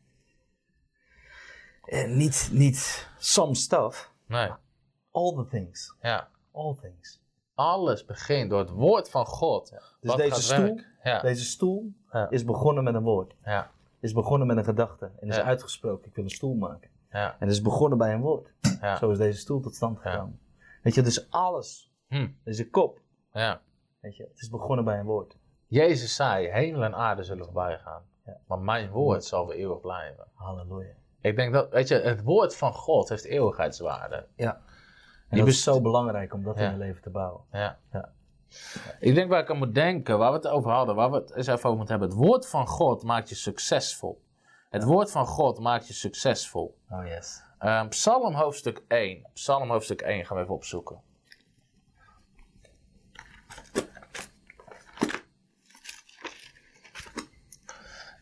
[1.84, 4.12] eh, niet, niet some stuff.
[4.26, 4.50] nee,
[5.10, 5.96] All the things.
[6.00, 6.28] ja.
[6.52, 7.22] All things.
[7.54, 9.74] Alles begint door het woord van God.
[10.00, 10.80] Dus deze stoel.
[11.02, 12.30] Ja, deze stoel Ja.
[12.30, 13.34] is begonnen met een woord.
[13.44, 15.10] ja, Is begonnen met een gedachte.
[15.20, 16.08] En is uitgesproken.
[16.08, 16.90] Ik wil een stoel maken.
[17.10, 18.52] ja, En is begonnen bij een woord.
[18.98, 20.38] Zo is deze stoel tot stand gekomen.
[20.82, 21.92] Weet je, dus alles.
[22.08, 23.00] Hm, Deze kop.
[23.32, 23.60] ja.
[24.00, 25.36] Weet je, het is begonnen bij een woord.
[25.66, 28.02] Jezus zei, hemel en aarde zullen voorbij gaan.
[28.46, 30.24] Maar mijn woord zal voor eeuwig blijven.
[30.34, 30.92] Halleluja.
[31.20, 34.26] Ik denk dat, weet je, het woord van God heeft eeuwigheidswaarde.
[34.36, 34.60] Ja.
[35.34, 37.40] En dat is zo belangrijk om dat in je leven te bouwen.
[37.52, 37.78] Ja.
[37.92, 38.12] Ja.
[38.98, 41.34] Ik denk waar ik aan moet denken, waar we het over hadden, waar we het
[41.34, 42.16] eens even over moeten hebben.
[42.16, 44.22] Het woord van God maakt je succesvol.
[44.70, 46.78] Het woord van God maakt je succesvol.
[46.90, 47.42] Oh yes.
[47.58, 49.26] Ehm, Psalm hoofdstuk 1.
[49.32, 51.00] Psalm hoofdstuk 1 gaan we even opzoeken.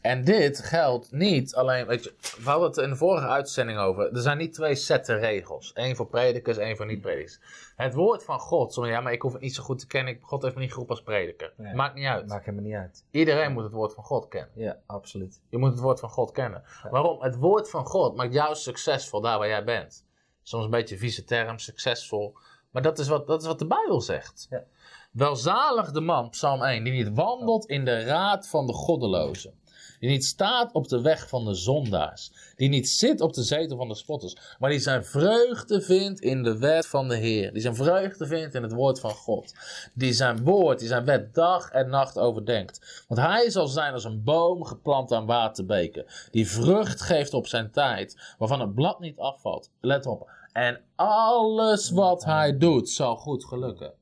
[0.03, 4.12] En dit geldt niet alleen, weet je, we hadden het in de vorige uitzending over.
[4.15, 5.71] Er zijn niet twee setten regels.
[5.75, 7.41] Eén voor predikers, één voor niet-predikers.
[7.77, 10.19] Het woord van God, soms, ja, maar ik hoef het niet zo goed te kennen.
[10.21, 11.53] God heeft me niet geroepen als prediker.
[11.57, 11.75] Nee.
[11.75, 12.29] Maakt niet uit.
[12.29, 13.05] Maakt helemaal niet uit.
[13.11, 14.51] Iedereen moet het woord van God kennen.
[14.55, 15.41] Ja, absoluut.
[15.49, 16.62] Je moet het woord van God kennen.
[16.91, 17.23] Waarom?
[17.23, 20.07] Het woord van God maakt jou succesvol daar waar jij bent.
[20.43, 22.37] Soms een beetje vieze term, succesvol.
[22.71, 24.47] Maar dat is wat, dat is wat de Bijbel zegt.
[24.51, 24.65] Ja.
[25.12, 29.61] Welzalig de man, Psalm 1, die niet wandelt in de raad van de goddelozen.
[30.03, 32.33] Die niet staat op de weg van de zondaars.
[32.57, 34.37] Die niet zit op de zetel van de spotters.
[34.59, 37.53] Maar die zijn vreugde vindt in de wet van de Heer.
[37.53, 39.55] Die zijn vreugde vindt in het woord van God.
[39.95, 43.05] Die zijn woord, die zijn wet dag en nacht overdenkt.
[43.09, 46.05] Want hij zal zijn als een boom geplant aan waterbeken.
[46.31, 48.35] Die vrucht geeft op zijn tijd.
[48.38, 49.71] Waarvan het blad niet afvalt.
[49.81, 50.31] Let op.
[50.53, 53.93] En alles wat hij doet zal goed gelukken.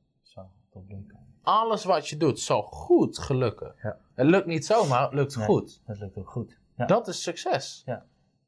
[1.41, 3.75] Alles wat je doet zal goed gelukken.
[3.81, 3.97] Ja.
[4.21, 5.45] Het lukt niet zomaar, het lukt Nee.
[5.45, 5.81] goed.
[5.85, 6.57] Dat lukt ook goed.
[6.75, 6.85] Ja.
[6.85, 7.81] Dat is succes.
[7.85, 8.05] Ja.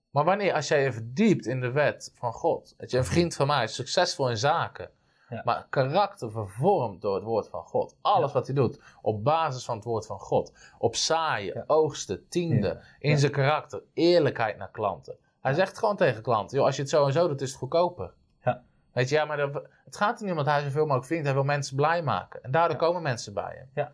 [0.10, 2.74] Maar wanneer, als jij je verdiept in de wet van God.
[2.78, 4.90] Dat je een vriend van mij is succesvol in zaken.
[5.30, 5.42] Ja.
[5.46, 7.96] Maar karakter vervormd door het woord van God.
[8.02, 8.34] Alles Ja.
[8.34, 10.54] wat hij doet op basis van het woord van God.
[10.78, 11.64] Op zaaien, Ja.
[11.68, 12.84] oogsten, tiende.
[13.00, 15.18] In zijn karakter, eerlijkheid naar klanten.
[15.42, 17.58] Hij zegt gewoon tegen klanten: joh, als je het zo en zo doet, is het
[17.60, 18.14] goedkoper.
[18.44, 18.64] Ja.
[18.92, 21.26] Weet je, ja, maar dat- het gaat er niet om dat hij zoveel mogelijk verdient.
[21.26, 22.44] Hij wil mensen blij maken.
[22.44, 23.88] En daardoor komen mensen bij hem.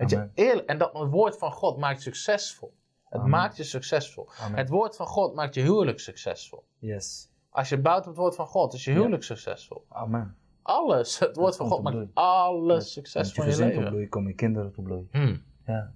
[0.00, 2.72] Weet je, eerlijk, en dat het woord van God maakt je succesvol.
[3.04, 3.30] Het Amen.
[3.30, 4.28] maakt je succesvol.
[4.40, 4.58] Amen.
[4.58, 6.64] Het woord van God maakt je huwelijk succesvol.
[6.78, 7.28] Yes.
[7.50, 9.84] Als je bouwt op het woord van God, is je huwelijk succesvol.
[9.88, 10.36] Amen.
[10.62, 12.10] Alles, het woord van God tot maakt bloei.
[12.14, 13.92] alles Met je succesvol in je gezin tot leven.
[13.92, 15.08] bloei, kom je kinderen tot bloei.
[15.10, 15.42] Hmm.
[15.66, 15.92] Ja.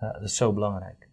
[0.00, 0.12] ja.
[0.12, 1.08] Dat is zo belangrijk.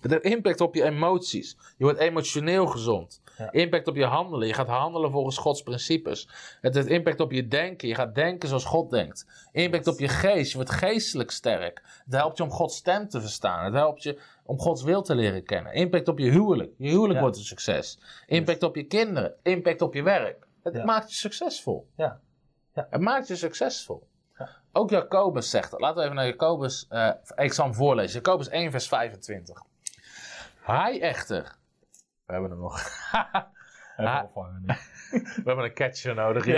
[0.00, 1.58] Het heeft impact op je emoties.
[1.76, 3.22] Je wordt emotioneel gezond.
[3.38, 3.50] Ja.
[3.52, 4.46] Impact op je handelen.
[4.46, 6.28] Je gaat handelen volgens Gods principes.
[6.60, 7.88] Het heeft impact op je denken.
[7.88, 9.26] Je gaat denken zoals God denkt.
[9.52, 10.50] Impact op je geest.
[10.50, 11.82] Je wordt geestelijk sterk.
[12.04, 13.64] Het helpt je om Gods stem te verstaan.
[13.64, 15.72] Het helpt je om Gods wil te leren kennen.
[15.72, 16.72] Impact op je huwelijk.
[16.76, 17.20] Je huwelijk Ja.
[17.20, 17.98] wordt een succes.
[18.26, 19.34] Impact op je kinderen.
[19.42, 20.46] Impact op je werk.
[20.62, 20.84] Het Ja.
[20.84, 21.88] maakt je succesvol.
[21.96, 22.20] Ja.
[22.74, 22.86] Ja.
[22.90, 24.06] Het maakt je succesvol.
[24.72, 25.80] Ook Jacobus zegt dat.
[25.80, 26.86] Laten we even naar Jacobus.
[26.88, 28.14] eh, ik zal hem voorlezen.
[28.22, 29.62] Jacobus 1, vers 25.
[30.60, 31.56] Hij echter.
[32.28, 32.80] We hebben hem nog.
[33.96, 34.74] Even opvangen nu.
[35.10, 36.44] We hebben een catcher nodig.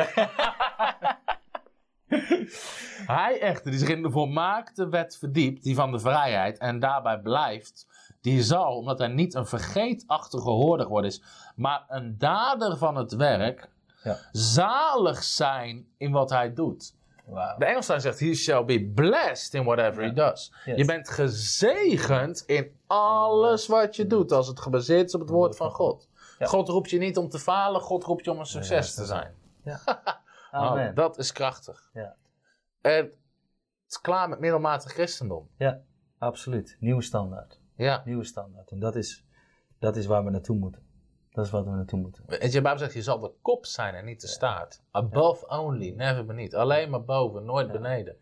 [3.07, 7.19] Hij echter, die zich in de volmaakte wet verdiept, die van de vrijheid, en daarbij
[7.21, 7.87] blijft,
[8.21, 11.23] die zal, omdat hij niet een vergeetachtige hoorder geworden is,
[11.57, 13.69] maar een dader van het werk,
[14.03, 14.17] Ja.
[14.33, 16.95] zalig zijn in wat hij doet.
[17.31, 17.59] Wauw.
[17.59, 20.53] De Engelstein zegt, he shall be blessed in whatever he does.
[20.65, 20.77] Yes.
[20.77, 25.57] Je bent gezegend in alles wat je doet, als het gebaseerd is op het woord
[25.57, 26.09] van God.
[26.39, 26.47] Ja.
[26.47, 29.35] God roept je niet om te falen, God roept je om een succes te zijn.
[30.51, 30.89] Amen.
[30.89, 31.91] Oh, dat is krachtig.
[31.93, 32.17] Ja.
[32.81, 33.15] En het
[33.89, 35.49] is klaar met middelmatig christendom.
[35.57, 35.81] Ja,
[36.19, 36.77] absoluut.
[36.81, 37.61] Nieuwe standaard.
[37.77, 38.03] Ja.
[38.05, 38.71] Nieuwe standaard.
[38.71, 39.25] En dat is,
[39.79, 40.90] dat is waar we naartoe moeten.
[41.31, 42.25] Dat is wat we naartoe moeten.
[42.27, 44.83] De Bijbel zegt, je zal de kop zijn en niet de staart.
[44.91, 46.55] Above only, never beneath.
[46.55, 48.17] Alleen maar boven, nooit beneden.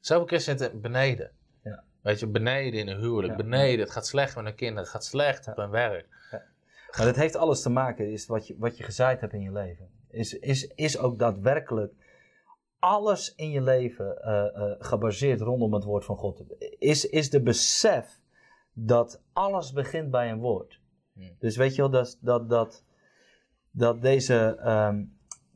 [0.00, 1.30] Zoveel christenen zitten beneden.
[1.62, 1.84] Ja.
[2.00, 3.80] Weet je, beneden in een huwelijk, beneden.
[3.80, 6.06] Het gaat slecht met hun kinderen, het gaat slecht op hun werk.
[6.96, 9.52] Maar dat heeft alles te maken, is wat je, wat je gezaaid hebt in je
[9.52, 9.88] leven.
[10.10, 11.92] Is, is, is ook daadwerkelijk
[12.78, 16.42] alles in je leven eh, eh, gebaseerd rondom het woord van God.
[16.78, 18.20] Is, is de besef
[18.72, 20.80] dat alles begint bij een woord.
[21.14, 21.30] Hmm.
[21.38, 22.84] Dus weet je wel, dat, dat, dat,
[23.70, 24.56] dat deze.
[24.62, 25.04] ehm,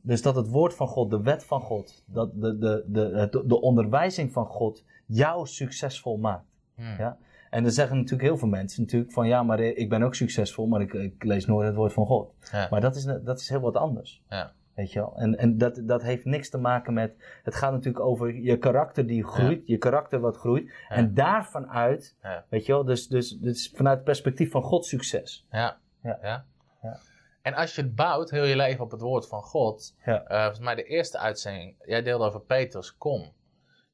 [0.01, 3.31] dus dat het woord van God, de wet van God, dat de, de, de, het-
[3.45, 6.45] de onderwijzing van God jou succesvol maakt.
[6.75, 6.95] Hmm.
[6.97, 7.17] Ja?
[7.49, 10.67] En dan zeggen natuurlijk heel veel mensen natuurlijk van ja, maar ik ben ook succesvol,
[10.67, 12.33] maar ik, ik lees nooit het woord van God.
[12.51, 12.67] Ja.
[12.69, 14.23] Maar dat is, dat is heel wat anders.
[14.29, 14.53] Ja.
[14.77, 15.15] Weet je wel?
[15.15, 17.15] En, en dat, dat heeft niks te maken met.
[17.43, 20.71] Het gaat natuurlijk over je karakter die groeit, je karakter wat groeit.
[20.89, 22.45] En daarvan uit, Ja.
[22.49, 25.45] weet je wel, dus, dus, dus vanuit het perspectief van God succes.
[25.51, 25.77] Ja.
[26.01, 26.19] Ja.
[26.21, 26.45] Ja.
[26.81, 26.97] Ja.
[27.41, 29.95] En als je het bouwt, heel je leven op het woord van God.
[30.05, 30.23] Ja.
[30.23, 33.31] eh, volgens mij de eerste uitzending, jij deelde over Peters, kom.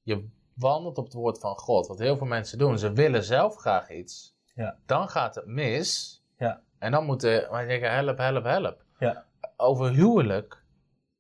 [0.02, 1.88] Je wandelt op het woord van God.
[1.88, 4.36] Wat heel veel mensen doen, ze willen zelf graag iets.
[4.56, 4.78] Ja.
[4.86, 6.22] Dan gaat het mis.
[6.38, 6.62] Ja.
[6.80, 8.84] En dan moeten we denken, help, help, help.
[9.00, 9.26] Ja.
[9.58, 10.63] Over huwelijk,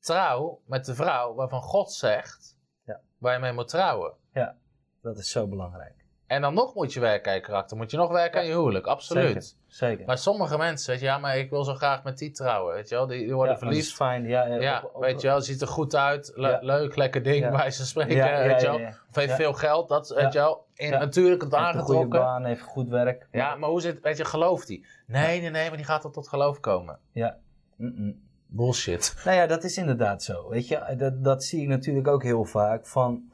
[0.03, 2.99] trouw met de vrouw waarvan God zegt Ja.
[3.17, 4.13] waar je mee moet trouwen.
[4.33, 4.55] Ja,
[5.01, 6.01] dat is zo belangrijk.
[6.27, 7.77] En dan nog moet je werken aan je karakter.
[7.77, 9.25] Moet je nog werken aan je huwelijk, absoluut.
[9.27, 9.57] Zeker.
[9.67, 10.05] Zeker.
[10.05, 12.89] Maar sommige mensen, weet je, ja, maar ik wil zo graag met die trouwen, weet
[12.89, 13.07] je wel.
[13.07, 13.87] Die, die worden ja, dat verliefd.
[13.87, 14.27] is fijn.
[14.27, 17.23] Ja, eh, Ja, op- op- weet je wel, ziet er goed uit, le- leuk, lekker
[17.23, 18.79] ding, bij ze spreken, weet je wel.
[19.09, 20.65] Of heeft veel geld, dat, weet je wel.
[20.73, 20.89] In.
[20.91, 22.19] Natuurlijk het heeft een goede aangetrokken.
[22.19, 23.27] baan, heeft goed werk.
[23.31, 24.85] Ja, maar hoe zit, weet je, gelooft hij?
[25.07, 26.99] Nee, nee, nee, maar die gaat er tot geloof komen.
[27.11, 27.37] Ja.
[27.77, 28.31] Mm-mm.
[28.55, 29.15] Bullshit.
[29.25, 30.49] Nou ja, dat is inderdaad zo.
[30.49, 32.85] Weet je, dat, dat zie ik natuurlijk ook heel vaak.
[32.87, 33.31] Van,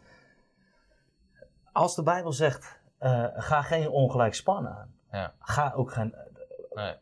[1.71, 4.93] als de Bijbel zegt, eh, ga geen ongelijk span aan.
[5.11, 5.33] Ja.
[5.39, 6.15] Ga ook geen...
[6.73, 6.93] Nee,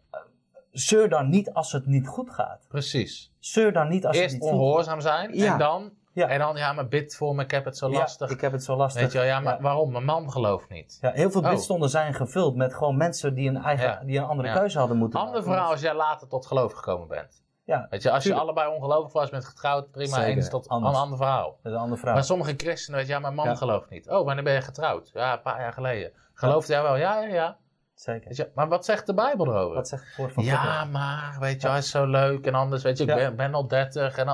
[0.71, 2.65] Zeur dan niet als het niet goed gaat.
[2.67, 3.31] precies.
[3.39, 5.51] Zeur dan niet als Eerst het niet goed ongehoorzaam zijn Ja.
[5.51, 6.27] en dan, Ja.
[6.27, 8.29] en dan, ja, maar bid voor me, ik heb het zo Ja, lastig.
[8.29, 9.01] ik heb het zo lastig.
[9.01, 9.61] Weet je wel, ja, maar Ja.
[9.61, 9.91] waarom?
[9.91, 10.97] Mijn man gelooft niet.
[11.01, 11.49] Ja, heel veel Oh.
[11.49, 14.01] bidstonden zijn gevuld met gewoon mensen die een, eigen, Ja.
[14.05, 14.53] die een andere Ja.
[14.53, 15.49] keuze hadden moeten Ander maken.
[15.51, 17.43] verhaal als jij later tot geloof gekomen bent.
[17.67, 20.93] Ja, Weet je, als je allebei ongelovig was, bent getrouwd, prima, eens tot Anders.
[20.95, 21.45] een ander verhaal.
[21.45, 22.13] dat is een andere vraag.
[22.13, 23.55] Maar sommige christenen, weet je, ja, mijn man Ja.
[23.55, 24.09] gelooft niet.
[24.09, 25.09] Oh, wanneer ben je getrouwd?
[25.13, 26.11] Ja, een paar jaar geleden.
[26.33, 26.95] Gelooft jij wel?
[26.95, 27.57] Ja, ja, ja.
[27.93, 28.31] Zeker.
[28.35, 29.75] Je, maar wat zegt de Bijbel erover?
[29.75, 30.51] Wat zegt het woord van God?
[30.51, 33.53] ja, maar, weet je, hij is zo leuk en anders, weet je, ik ben, ben
[33.53, 34.27] al 30 en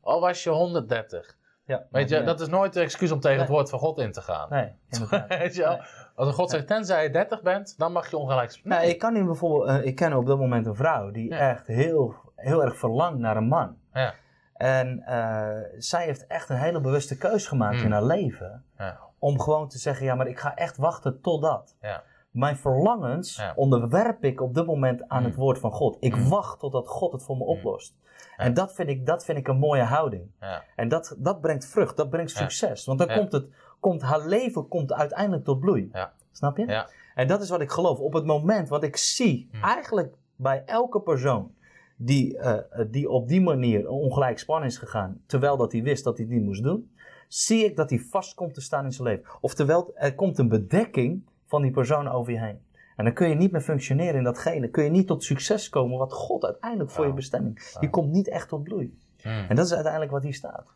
[0.00, 1.36] al, was je 130.
[1.66, 3.56] Ja, Weet je, dat is nooit een excuus om tegen het Nee.
[3.56, 4.46] woord van God in te gaan.
[4.50, 5.28] Nee, inderdaad.
[5.38, 5.70] weet je wel?
[5.76, 5.86] Nee.
[6.14, 8.70] Als een God zegt, tenzij je 30 bent, dan mag je ongelijk spreken.
[8.78, 11.66] Nou, ik kan nu bijvoorbeeld, eh, ik ken op dat moment een vrouw die echt
[11.66, 13.76] heel, heel erg verlangt naar een man.
[13.92, 14.14] Ja.
[14.54, 17.84] En eh, zij heeft echt een hele bewuste keus gemaakt Hmm.
[17.84, 18.64] in haar leven.
[18.78, 18.98] Ja.
[19.18, 21.76] Om gewoon te zeggen, ja, maar ik ga echt wachten totdat.
[21.80, 22.02] Ja.
[22.30, 23.52] Mijn verlangens Ja.
[23.56, 25.26] onderwerp ik op dit moment aan Hmm.
[25.26, 25.96] het woord van God.
[26.00, 26.28] Ik Hmm.
[26.28, 27.52] wacht totdat God het voor me Hmm.
[27.52, 27.94] oplost.
[28.36, 30.30] En dat vind, ik, dat vind ik een mooie houding.
[30.40, 30.62] Ja.
[30.76, 32.84] En dat, dat brengt vrucht, dat brengt succes.
[32.84, 33.46] Want dan komt, het,
[33.80, 35.88] komt haar leven komt uiteindelijk tot bloei.
[35.92, 36.12] Ja.
[36.32, 36.66] Snap je?
[36.66, 36.88] Ja.
[37.14, 37.98] En dat is wat ik geloof.
[37.98, 39.62] Op het moment wat ik zie, Hmm.
[39.62, 41.53] eigenlijk bij elke persoon
[41.96, 46.04] die, eh, eh, die op die manier ongelijk span is gegaan, terwijl dat hij wist
[46.04, 46.92] dat hij het niet moest doen,
[47.28, 49.24] zie ik dat hij vast komt te staan in zijn leven.
[49.40, 52.62] Oftewel, er komt een bedekking van die persoon over je heen.
[52.96, 54.68] En dan kun je niet meer functioneren in datgene.
[54.68, 57.08] Kun je niet tot succes komen wat God uiteindelijk voor Ja.
[57.10, 57.58] je bestemming.
[57.58, 57.88] Je Ja.
[57.88, 58.98] komt niet echt tot bloei.
[59.22, 59.32] Hmm.
[59.48, 60.66] En dat is uiteindelijk wat hier staat.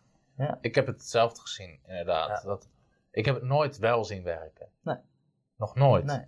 [0.61, 2.29] Ik heb hetzelfde gezien, inderdaad.
[2.29, 2.49] Ja.
[2.49, 2.69] Dat,
[3.11, 4.67] ik heb het nooit wel zien werken.
[4.83, 4.97] Nee.
[5.57, 6.05] Nog nooit.
[6.05, 6.21] Nee.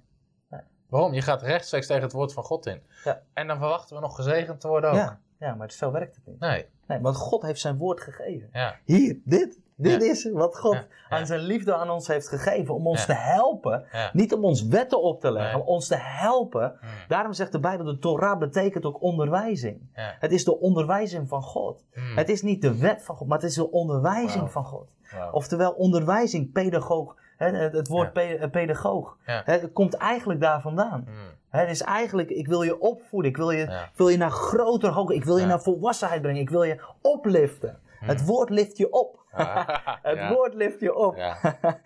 [0.90, 1.12] Waarom?
[1.14, 2.82] Je gaat rechtstreeks tegen het woord van God in.
[3.04, 3.20] Ja.
[3.32, 4.96] En dan verwachten we nog gezegend te worden ook.
[4.96, 6.40] Ja, ja, maar zo werkt het niet.
[6.40, 6.66] Nee.
[6.86, 8.48] Nee, want God heeft zijn woord gegeven.
[8.52, 8.76] Ja.
[8.84, 9.58] Hier, dit.
[9.76, 12.74] Dit is wat God aan zijn liefde aan ons heeft gegeven.
[12.74, 13.84] Om ons te helpen.
[14.12, 15.62] Niet om ons wetten op te leggen, Nee.
[15.62, 16.78] om ons te helpen.
[16.80, 16.88] Mm.
[17.08, 19.90] Daarom zegt de Bijbel, de Torah betekent ook onderwijzing.
[19.94, 21.84] Het is de onderwijzing van God.
[21.94, 22.16] Mm.
[22.16, 24.88] Het is niet de wet van God, maar het is de onderwijzing van God.
[25.32, 27.16] Oftewel onderwijzing, pedagoog.
[27.44, 28.22] Het woord Ja.
[28.22, 29.16] eh, pedagoog.
[29.26, 29.42] Ja.
[29.44, 31.04] Het komt eigenlijk daar vandaan.
[31.08, 31.14] Mm.
[31.48, 33.30] Het is eigenlijk, ik wil je opvoeden.
[33.30, 33.82] Ik wil je, Ja.
[33.84, 35.14] ik wil je naar groter hoogte.
[35.14, 36.40] Ik wil je naar volwassenheid brengen.
[36.40, 37.78] Ik wil je opliften.
[38.00, 39.18] Het woord lift je op.
[40.02, 41.16] Het woord lift je op.
[41.16, 41.38] Ja.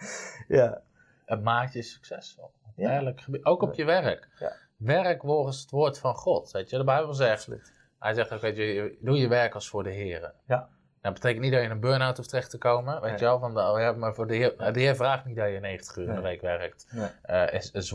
[0.48, 0.80] Ja.
[1.24, 2.50] Het maakt je succesvol.
[2.76, 4.28] Eigenlijk, gebied- ook op je werk.
[4.38, 4.52] Ja.
[4.76, 6.50] Werk volgens het woord van God.
[6.50, 7.48] Weet je, de Bijbel zegt.
[7.98, 10.32] Hij zegt ook, weet je, doe je werk als voor de Heer.
[10.46, 10.68] Ja.
[11.04, 12.92] Dat betekent niet dat je in een burn-out hoeft terecht te komen.
[12.94, 13.18] Weet Nee.
[13.18, 15.50] je wel, van de, oh ja, maar voor de Heer, de Heer vraagt niet dat
[15.50, 16.86] je 90 uur in de week werkt.
[16.90, 17.08] Nee.
[17.22, 17.94] eh, is, is.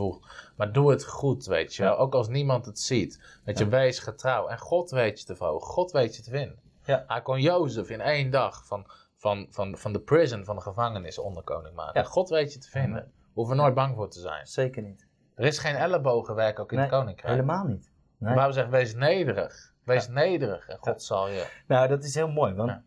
[0.56, 1.98] Maar doe het goed, weet je wel.
[1.98, 3.39] Ook als niemand het ziet.
[3.45, 4.48] Weet je, wees getrouw.
[4.48, 5.67] En God weet je te verhogen.
[5.67, 6.60] God weet je te vinden.
[6.84, 7.04] Ja.
[7.08, 11.17] Hij kon Jozef in één dag van, van, van, van de prison, van de gevangenis,
[11.19, 12.02] onderkoning maken.
[12.02, 12.08] Ja.
[12.08, 13.12] God weet je te vinden.
[13.34, 14.48] Hoeven er nooit bang voor te zijn.
[14.48, 15.08] Zeker niet.
[15.36, 17.34] Er is geen ellebogenwerk ook in het Nee, koninkrijk.
[17.34, 17.84] Helemaal niet.
[17.84, 18.34] De Nee.
[18.34, 19.68] Bijbel zegt, wees nederig.
[19.89, 21.45] Wees nederig en God zal je...
[21.67, 22.54] Nou, dat is heel mooi.
[22.54, 22.78] Want eh,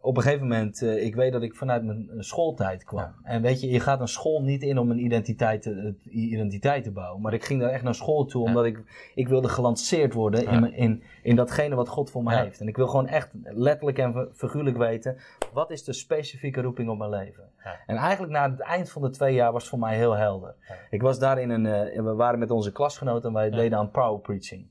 [0.00, 3.14] op een gegeven moment, eh, ik weet dat ik vanuit mijn eh, schooltijd kwam.
[3.22, 6.90] En weet je, je gaat een school niet in om een identiteit te, identiteit te
[6.90, 7.22] bouwen.
[7.22, 8.48] Maar ik ging daar echt naar school toe, Ja.
[8.48, 8.82] omdat ik,
[9.14, 10.50] ik wilde gelanceerd worden Ja.
[10.50, 12.60] in, in, in datgene wat God voor me heeft.
[12.60, 15.16] En ik wil gewoon echt letterlijk en figuurlijk weten,
[15.52, 17.50] wat is de specifieke roeping op mijn leven?
[17.86, 20.54] En eigenlijk na het eind van de twee jaar was het voor mij heel helder.
[20.90, 21.62] Ik was daar in een,
[22.04, 24.66] we waren met onze klasgenoten en wij deden aan power preaching.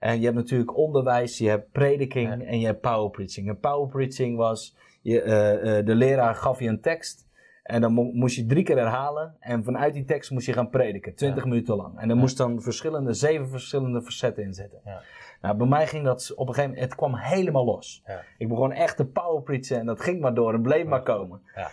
[0.00, 0.06] Ja.
[0.06, 2.46] En je hebt natuurlijk onderwijs, je hebt prediking Ja.
[2.46, 3.48] en je hebt power preaching.
[3.48, 7.26] En power preaching was, je, eh, de leraar gaf je een tekst
[7.62, 9.36] en dan mo- moest je drie keer herhalen.
[9.40, 11.96] En vanuit die tekst moest je gaan prediken, 20 minuten lang.
[11.98, 12.20] En er Ja.
[12.20, 14.80] moest dan verschillende, zeven verschillende verzetten in zitten.
[14.84, 15.02] Ja.
[15.40, 18.02] Nou, bij mij ging dat op een gegeven moment, het kwam helemaal los.
[18.06, 18.22] Ja.
[18.38, 21.40] Ik begon echt te power preachen en dat ging maar door en bleef maar komen.
[21.54, 21.70] Ja.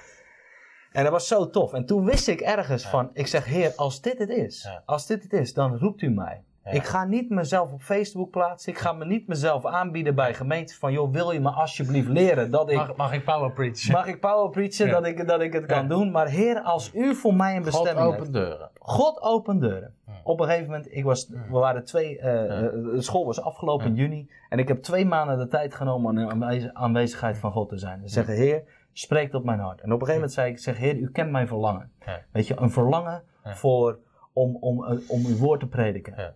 [0.91, 1.73] En dat was zo tof.
[1.73, 2.89] En toen wist ik ergens Ja.
[2.89, 4.81] van, ik zeg, heer, als dit het is, Ja.
[4.85, 6.43] als dit het is, dan roept u mij.
[6.65, 6.71] Ja.
[6.71, 8.71] Ik ga niet mezelf op Facebook plaatsen.
[8.71, 12.51] Ik ga me niet mezelf aanbieden bij gemeenten van, joh, wil je me alsjeblieft leren
[12.51, 12.77] dat ik...
[12.77, 13.91] Mag, mag ik power preachen?
[13.91, 14.91] Mag ik power preachen Ja.
[14.91, 16.11] dat, ik, dat ik het kan doen?
[16.11, 18.33] Maar Heer, als u voor mij een God bestemming open heeft.
[18.33, 18.69] deuren.
[18.79, 19.93] God opent deuren.
[20.23, 23.85] Op een gegeven moment, ik was, we waren twee, eh, eh, de school was afgelopen
[23.85, 24.29] in juni.
[24.49, 28.01] En ik heb twee maanden de tijd genomen om in aanwezigheid van God te zijn.
[28.01, 29.81] Ze zeggen, Heer, spreek tot mijn hart.
[29.81, 31.91] En op een gegeven moment zei ik, zeg, Heer, u kent mijn verlangen.
[32.31, 33.99] Weet je, een verlangen voor,
[34.33, 36.35] om, om, eh, om uw woord te prediken.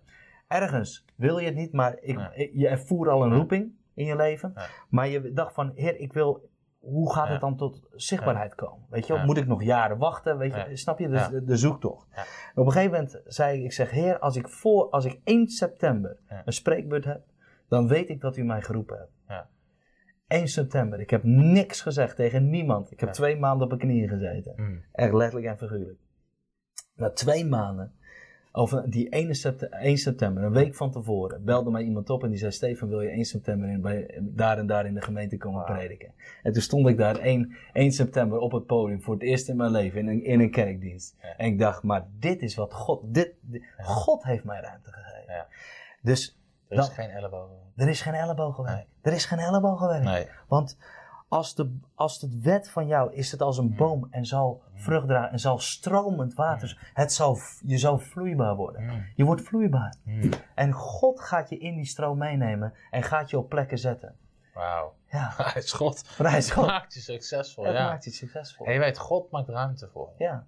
[0.50, 2.32] Ergens wil je het niet, maar ik, Ja.
[2.52, 4.52] je ervoer al een roeping in je leven.
[4.88, 8.86] Maar je dacht van, Heer, ik wil, hoe gaat het dan tot zichtbaarheid komen?
[8.90, 10.38] Weet je, moet ik nog jaren wachten?
[10.38, 11.08] Weet je, snap je?
[11.08, 12.06] Dus de, de zoektocht.
[12.54, 15.48] Op een gegeven moment zei ik, ik zeg, Heer, als ik, voor, als ik 1
[15.48, 17.22] september een spreekbeurt heb,
[17.68, 19.12] dan weet ik dat u mij geroepen hebt.
[19.28, 19.48] Ja.
[20.26, 22.90] 1 september, ik heb niks gezegd tegen niemand.
[22.90, 23.14] Ik heb Ja.
[23.14, 24.52] twee maanden op mijn knieën gezeten.
[24.56, 24.84] Mm.
[24.92, 25.98] Echt letterlijk en figuurlijk.
[26.94, 27.92] Na twee maanden,
[28.52, 32.30] of die 1 september, 1 september, een week van tevoren, belde mij iemand op en
[32.30, 35.36] die zei: Stefan, wil je 1 september in, bij, daar en daar in de gemeente
[35.36, 36.12] komen prediken?
[36.42, 39.56] En toen stond ik daar 1, 1 september op het podium voor het eerst in
[39.56, 41.16] mijn leven in een, in een kerkdienst.
[41.22, 41.36] Ja.
[41.36, 43.84] En ik dacht: Maar dit is wat God, dit, dit- Ja.
[43.84, 45.34] God heeft mij ruimte gegeven.
[45.34, 45.46] Ja.
[46.02, 47.56] Dus Er is Dan- geen ellebogen.
[47.76, 48.86] er is geen ellebogenwerk.
[49.02, 50.04] Er is geen ellebogenwerk.
[50.04, 50.26] Nee.
[50.48, 50.76] Want
[51.30, 55.06] als, de, als het wet van jou is het als een boom en zal vrucht
[55.06, 56.90] dragen en zal stromend water.
[56.94, 59.06] Het zal, je zal vloeibaar worden.
[59.16, 59.94] Je wordt vloeibaar.
[60.54, 64.16] En God gaat je in die stroom meenemen en gaat je op plekken zetten.
[64.54, 64.94] Wauw.
[65.10, 66.04] Ja, Hij is God.
[66.16, 66.66] prijs God.
[66.66, 67.64] Maakt je succesvol.
[67.64, 67.84] Het ja.
[67.88, 68.66] maakt je succesvol.
[68.66, 70.12] En je weet, God maakt ruimte voor.
[70.18, 70.46] Ja,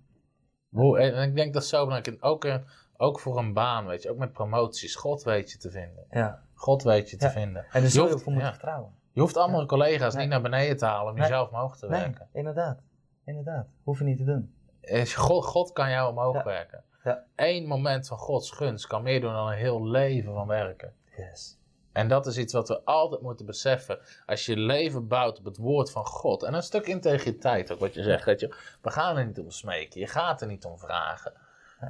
[0.68, 2.24] Hoe, en ik denk dat is zo belangrijk.
[2.24, 2.56] Ook, eh,
[2.96, 4.10] ook voor een baan, weet je.
[4.10, 4.94] Ook met promoties.
[4.94, 6.04] God weet je te vinden.
[6.10, 6.42] ja.
[6.54, 7.30] God weet je te Ja.
[7.32, 7.62] vinden.
[7.62, 8.92] En daar Je zul je ook voor moeten vertrouwen.
[9.12, 10.22] Je hoeft andere collega's Nee.
[10.22, 11.22] niet naar beneden te halen om Nee.
[11.28, 12.28] jezelf omhoog te Nee, werken.
[12.32, 12.78] inderdaad.
[13.24, 13.66] Inderdaad.
[13.82, 14.54] Hoef je niet te doen.
[14.80, 16.44] Is- God, God kan jou omhoog Ja.
[16.44, 16.84] werken.
[17.04, 17.24] Ja.
[17.36, 20.94] Eén moment van Gods gunst kan meer doen dan een heel leven van werken.
[21.16, 21.58] Yes.
[21.92, 23.98] En dat is iets wat we altijd moeten beseffen.
[24.26, 26.42] Als je leven bouwt op het woord van God.
[26.42, 28.24] En een stuk integriteit ook, wat je zegt.
[28.24, 30.00] Weet je, we gaan er niet om smeken.
[30.00, 31.32] Je gaat er niet om vragen.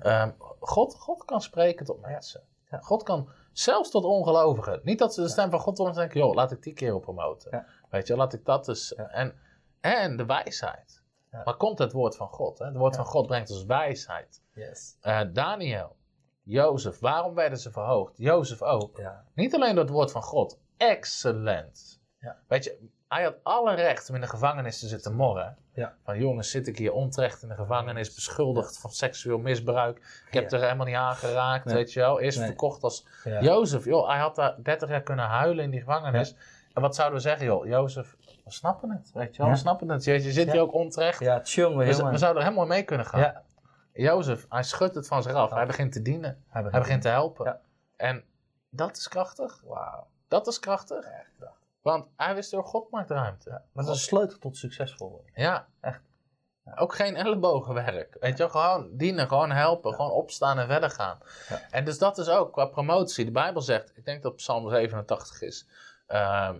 [0.03, 0.31] Ehm,
[0.61, 2.41] God, God kan spreken tot mensen.
[2.81, 4.81] God kan zelfs tot ongelovigen.
[4.83, 6.21] Niet dat ze de stem van God horen en denken...
[6.21, 7.67] joh, laat ik die keer op promoten.
[7.91, 8.95] Weet je, laat ik dat dus...
[8.95, 9.35] En,
[9.81, 11.03] en de wijsheid.
[11.45, 12.59] Maar komt het woord van God?
[12.59, 12.67] Hè?
[12.67, 14.43] Het woord van God brengt ons wijsheid.
[14.55, 14.97] Yes.
[15.01, 15.97] Eh, Daniel,
[16.43, 18.17] Jozef, waarom werden ze verhoogd?
[18.17, 19.03] Jozef ook.
[19.35, 20.59] Niet alleen door het woord van God.
[20.77, 22.01] Excellent.
[22.19, 22.39] Ja.
[22.49, 25.57] Weet je, hij had alle recht om in de gevangenis te zitten morren.
[25.75, 25.95] Ja.
[26.05, 29.97] Van jongens, zit ik hier onterecht in de gevangenis, beschuldigd van seksueel misbruik.
[30.27, 30.57] Ik heb Ja.
[30.57, 31.75] er helemaal niet aan geraakt, Nee.
[31.75, 32.21] weet je wel.
[32.21, 32.47] Eerst Nee.
[32.47, 33.41] verkocht als Ja.
[33.43, 33.85] Jozef.
[33.85, 36.35] Joh, hij had daar 30 jaar kunnen huilen in die gevangenis.
[36.75, 37.67] En wat zouden we zeggen, joh?
[37.67, 39.51] Jozef, We snappen het, weet je wel.
[39.51, 40.05] We snappen het.
[40.05, 41.19] Je, je zit hier ook onterecht.
[41.19, 43.21] Ja, we, we zouden er helemaal mee kunnen gaan.
[43.21, 43.43] Ja,
[43.93, 45.51] Jozef, hij schudt het van zich af.
[45.51, 46.45] Hij begint te dienen.
[46.49, 47.59] hij Hij begint te helpen.
[47.97, 48.25] En
[48.71, 49.61] dat is krachtig.
[49.65, 50.07] Wauw.
[50.29, 51.05] Dat is krachtig.
[51.05, 51.61] Echt krachtig.
[51.83, 53.51] Want hij wist door God maakt ruimte.
[53.51, 55.31] Maar dat is een sleutel tot succesvol worden.
[55.35, 55.69] Ja.
[55.81, 56.01] Echt.
[56.75, 58.17] Ook geen ellebogenwerk.
[58.21, 61.19] Weet je gewoon dienen, gewoon helpen, gewoon opstaan en verder gaan.
[61.49, 61.61] Ja.
[61.71, 63.25] En dus dat is ook qua promotie.
[63.25, 65.67] De Bijbel zegt, ik denk dat Psalm 87 is.
[66.07, 66.51] eh,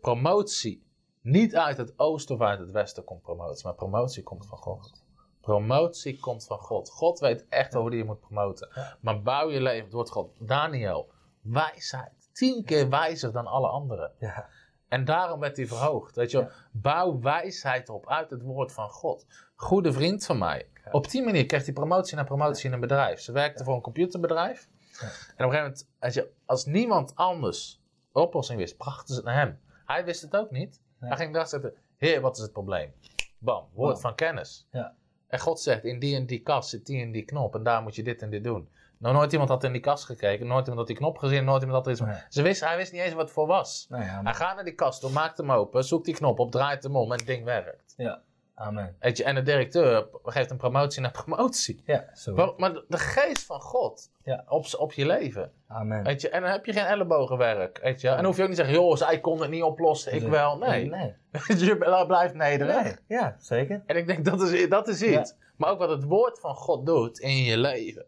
[0.00, 0.86] promotie,
[1.20, 5.04] niet uit het oosten of uit het westen komt promotie, maar promotie komt van God.
[5.40, 6.90] Promotie komt van God.
[6.90, 8.68] God weet echt hoe die je moet promoten.
[9.00, 10.30] Maar bouw je leven door God.
[10.38, 11.10] Daniel,
[11.42, 12.17] wijsheid.
[12.38, 14.12] Tien keer wijzer dan alle anderen.
[14.18, 14.48] Ja.
[14.88, 16.16] En daarom werd hij verhoogd.
[16.16, 19.26] Weet je bouw wijsheid op uit het woord van God.
[19.54, 20.68] Goede vriend van mij.
[20.84, 20.90] Ja.
[20.90, 23.20] Op die manier kreeg hij promotie na promotie in een bedrijf.
[23.20, 24.68] Ze werkte voor een computerbedrijf.
[25.00, 27.80] En op een gegeven moment, als, je, als niemand anders
[28.12, 29.60] de oplossing wist, brachten ze het naar hem.
[29.86, 30.80] Hij wist het ook niet.
[30.98, 31.74] Hij ging daar zitten.
[31.96, 32.92] Heer, wat is het probleem?
[33.38, 34.68] Bam, woord van kennis.
[34.70, 34.94] Ja.
[35.26, 37.54] En God zegt, in die en die kast zit die en die knop.
[37.54, 38.68] En daar moet je dit en dit doen.
[38.98, 40.46] Nou, nooit iemand had in die kast gekeken.
[40.46, 41.44] Nooit iemand had die knop gezien.
[41.44, 42.00] Nooit iemand had er iets...
[42.00, 42.24] Nee.
[42.28, 43.86] Ze wist, hij wist niet eens wat het voor was.
[43.88, 46.82] Ja, Hij gaat naar die kast toe, maakt hem open, zoekt die knop op, draait
[46.82, 47.94] hem om en het ding werkt.
[47.96, 48.20] ja.
[48.60, 48.96] Amen.
[49.00, 51.82] Weet je, en de directeur geeft een promotie naar promotie.
[51.84, 52.34] Ja, zo.
[52.34, 54.44] Maar, maar de, geest van God Ja.
[54.48, 55.52] op, op je leven.
[55.68, 56.02] Amen.
[56.04, 57.80] Weet je, en dan heb je geen ellebogenwerk.
[57.82, 59.62] Weet je, en dan hoef je ook niet te zeggen, joh, zij kon het niet
[59.62, 60.58] oplossen, ik wel.
[60.58, 60.88] Nee.
[60.88, 61.14] Nee.
[61.58, 62.82] je blijft nederig.
[62.82, 62.96] Nee.
[63.18, 63.82] Ja, zeker.
[63.86, 65.34] En ik denk, dat is, dat is iets.
[65.56, 68.06] Maar ook wat het woord van God doet in je leven.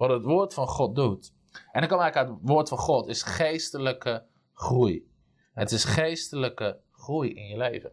[0.00, 1.32] Wat het woord van God doet.
[1.72, 4.24] En dan we eigenlijk uit het woord van God, is geestelijke
[4.54, 5.10] groei.
[5.54, 7.92] Het is geestelijke groei in je leven.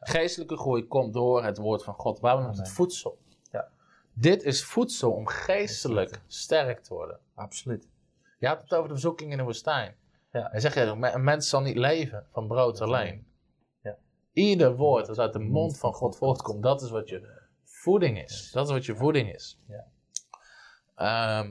[0.00, 2.20] Geestelijke groei komt door het woord van God.
[2.20, 3.18] Waarom noemt het voedsel?
[3.52, 3.68] Ja.
[4.12, 7.18] Dit is voedsel om geestelijk sterk te worden.
[7.34, 7.88] Absoluut.
[8.38, 9.96] Je had het over de verzoeking in de woestijn.
[10.32, 10.48] Ja.
[10.50, 13.26] Hij zegt, ja, een mens zal niet leven van brood alleen.
[13.82, 13.96] Ja.
[14.32, 18.50] Ieder woord dat uit de mond van God voortkomt, dat is wat je voeding is.
[18.52, 19.58] Dat is wat je voeding is.
[19.68, 19.86] Ja.
[20.98, 21.50] Ehm,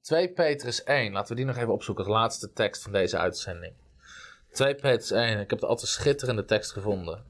[0.00, 3.74] 2 Petrus 1, laten we die nog even opzoeken, de laatste tekst van deze uitzending.
[4.52, 7.24] 2 Petrus 1, ik heb de altijd schitterende tekst gevonden.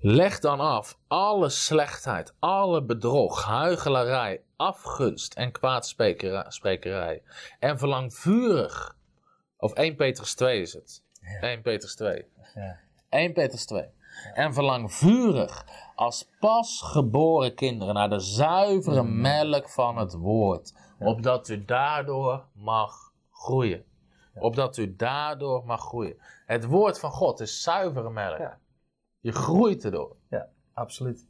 [0.00, 7.22] Leg dan af alle slechtheid, alle bedrog, huichelarij, afgunst en kwaadsprekerij.
[7.58, 8.96] En verlang vurig,
[9.58, 11.02] of 1 Petrus 2 is het.
[11.40, 12.24] 1 Petrus 2.
[12.54, 12.78] Ja.
[13.08, 13.88] 1 Petrus 2.
[14.34, 20.74] En verlang vurig als pasgeboren kinderen naar de zuivere melk van het woord.
[20.98, 23.84] Opdat u daardoor mag groeien.
[24.34, 26.16] Opdat u daardoor mag groeien.
[26.46, 28.56] Het woord van God is zuivere melk.
[29.20, 30.16] Je groeit erdoor.
[30.30, 31.26] Ja, absoluut.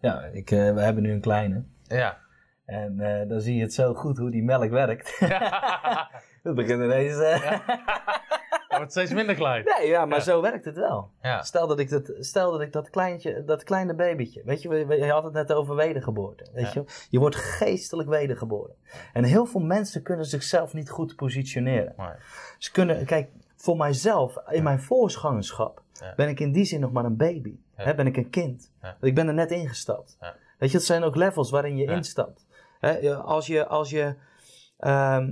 [0.00, 1.64] Ja, ik, eh, we hebben nu een kleine.
[1.82, 2.18] Ja.
[2.64, 5.18] En eh, dan zie je het zo goed hoe die melk werkt.
[6.44, 7.18] Dat begint ineens...
[7.18, 7.50] eh,
[8.68, 9.64] Dat wordt steeds minder klein.
[9.64, 10.24] Nee, ja, maar Ja.
[10.24, 11.10] zo werkt het wel.
[11.22, 11.42] Ja.
[11.42, 15.10] Stel dat ik dat, stel dat, ik dat, kleintje, dat kleine babytje, weet je, je
[15.10, 16.80] had het net over wedergeboorte, weet Ja.
[16.86, 18.74] je, je wordt geestelijk wedergeboren.
[19.12, 21.94] En heel veel mensen kunnen zichzelf niet goed positioneren.
[21.96, 22.08] Nee.
[22.58, 26.12] Ze kunnen, kijk, voor mijzelf, in mijn voorzgangerschap, Ja.
[26.16, 27.56] ben ik in die zin nog maar een baby.
[27.76, 27.84] Ja.
[27.84, 28.72] Hè, ben ik een kind.
[28.82, 28.96] Ja.
[29.00, 30.16] Ik ben er net ingestapt.
[30.20, 30.34] Ja.
[30.58, 31.92] Weet je, het zijn ook levels waarin je Ja.
[31.92, 32.46] instapt.
[32.80, 34.14] Hè, als je, als je,
[34.78, 35.28] ehm, eh,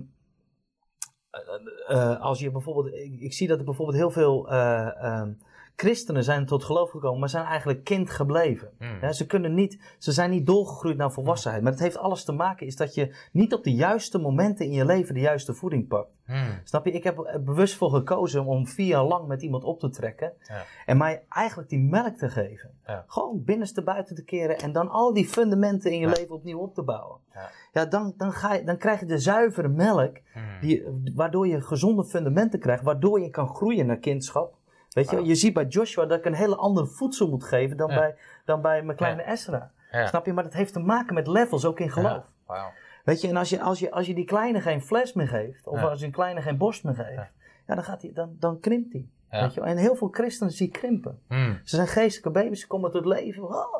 [2.20, 5.32] als je bijvoorbeeld, ik, zie dat er bijvoorbeeld heel veel eh, ehm,
[5.80, 8.70] christenen zijn tot geloof gekomen, maar zijn eigenlijk kind gebleven.
[8.78, 8.98] Mm.
[9.00, 11.62] Ja, ze, kunnen niet, ze zijn niet doorgegroeid naar volwassenheid.
[11.62, 14.72] Maar het heeft alles te maken is dat je niet op de juiste momenten in
[14.72, 16.10] je leven de juiste voeding pakt.
[16.26, 16.60] Mm.
[16.64, 16.92] Snap je?
[16.92, 20.32] Ik heb er bewust voor gekozen om vier jaar lang met iemand op te trekken.
[20.42, 20.64] Ja.
[20.86, 22.70] En mij eigenlijk die melk te geven.
[22.86, 23.04] Ja.
[23.06, 24.58] Gewoon binnenste buiten te keren.
[24.58, 27.18] En dan al die fundamenten in je leven opnieuw op te bouwen.
[27.32, 27.50] Ja.
[27.72, 30.16] Ja, dan, dan, ga je, dan krijg je de zuivere melk.
[30.34, 30.42] Mm.
[30.60, 32.82] Die, waardoor je gezonde fundamenten krijgt.
[32.82, 34.58] Waardoor je kan groeien naar kindschap.
[34.90, 37.90] Weet je, je ziet bij Joshua dat ik een hele andere voedsel moet geven dan,
[37.90, 37.96] Ja.
[37.98, 38.14] bij,
[38.44, 39.70] dan bij mijn kleine Ezra.
[39.90, 40.06] Ja.
[40.06, 40.32] Snap je?
[40.32, 42.24] Maar dat heeft te maken met levels, ook in geloof.
[43.04, 45.66] Weet je, en als je, als, je, als je die kleine geen fles meer geeft,
[45.66, 47.30] of als je een kleine geen borst meer geeft,
[47.66, 47.74] Ja.
[47.74, 48.92] dan, gaat die, dan, dan krimpt.
[49.30, 49.40] Ja.
[49.42, 49.60] Weet je?
[49.60, 51.18] En heel veel christenen zie krimpen.
[51.28, 51.60] Mm.
[51.64, 53.42] Ze zijn geestelijke baby's, ze komen tot leven.
[53.42, 53.74] oh.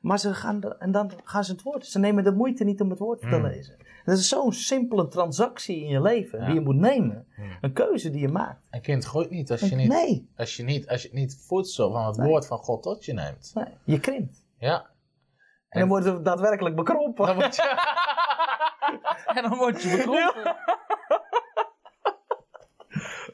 [0.00, 1.86] Maar ze gaan, de- en dan gaan ze het woord.
[1.86, 3.42] Ze nemen de moeite niet om het woord te Mm.
[3.46, 3.76] lezen.
[4.04, 6.44] Dat is zo'n simpele transactie in je leven Ja.
[6.46, 7.26] die je moet nemen.
[7.36, 7.50] Mm.
[7.60, 8.60] Een keuze die je maakt.
[8.70, 11.92] Een kind groeit niet als je niet, Nee, als je niet, als je niet voedsel
[11.92, 12.28] van het Nee.
[12.28, 13.50] woord van God tot je neemt.
[13.54, 14.46] nee, je krimpt.
[14.58, 14.86] Ja.
[15.68, 17.26] En dan worden ze daadwerkelijk bekrompen.
[17.26, 17.62] Dan word je...
[19.34, 20.56] en dan word je bekrompen.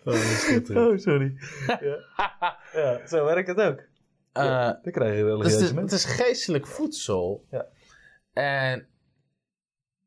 [0.04, 1.34] Oh, sorry.
[1.66, 1.98] ja.
[2.82, 3.82] ja, zo werkt het ook.
[4.42, 7.44] Eh, Dan krijg je dus het, het is geestelijk voedsel.
[7.50, 7.66] Ja.
[8.32, 8.86] En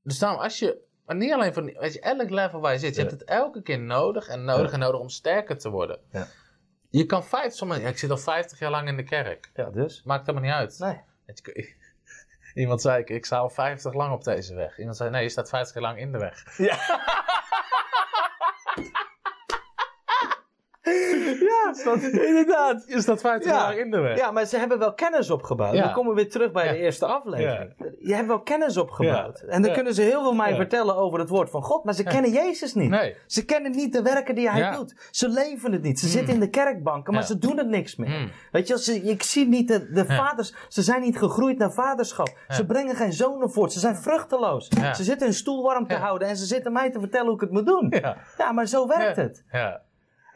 [0.04, 2.96] dus daarom, als je, maar niet alleen van, weet je, elk level waar je zit,
[2.96, 3.08] je Ja.
[3.08, 4.74] hebt het elke keer nodig en nodig Ja.
[4.74, 6.00] en nodig om sterker te worden.
[6.12, 6.28] Ja.
[6.90, 9.50] Je kan 50, sommige, ja, ik zit al 50 jaar lang in de kerk.
[9.54, 10.04] Ja, dus.
[10.04, 10.80] Maakt helemaal niet uit.
[10.80, 11.02] Nee.
[11.26, 11.76] Je,
[12.62, 14.80] Iemand zei, ik, ik sta al 50 lang op deze weg.
[14.80, 16.58] Iemand zei, nee, je staat 50 jaar lang in de weg.
[16.58, 16.78] Ja.
[21.76, 22.84] ja, inderdaad.
[22.88, 23.58] Je staat 50 Ja.
[23.58, 24.18] jaar lang in de weg.
[24.18, 25.74] Ja, maar ze hebben wel kennis opgebouwd.
[25.74, 25.84] Ja.
[25.84, 27.74] Dan komen we weer terug bij de eerste aflevering.
[28.00, 29.40] Je hebt wel kennis opgebouwd.
[29.40, 31.84] En dan kunnen ze heel veel mij vertellen over het woord van God.
[31.84, 32.90] Maar ze kennen Jezus niet.
[32.90, 33.16] Nee.
[33.26, 34.96] Ze kennen niet de werken die hij doet.
[35.12, 36.00] Ze leven het niet.
[36.00, 38.10] Ze zitten in de kerkbanken, maar ze doen het niks meer.
[38.10, 38.32] Mm.
[38.52, 40.54] Weet je, ze, ik zie niet de, de vaders.
[40.68, 42.38] Ze zijn niet gegroeid naar vaderschap.
[42.50, 43.72] Ze brengen geen zonen voort.
[43.72, 44.68] Ze zijn vruchteloos.
[44.94, 47.42] Ze zitten hun stoel warm te houden en ze zitten mij te vertellen hoe ik
[47.42, 47.94] het moet doen.
[48.38, 48.52] Ja.
[48.52, 49.44] Maar zo werkt het.
[49.52, 49.82] Ja.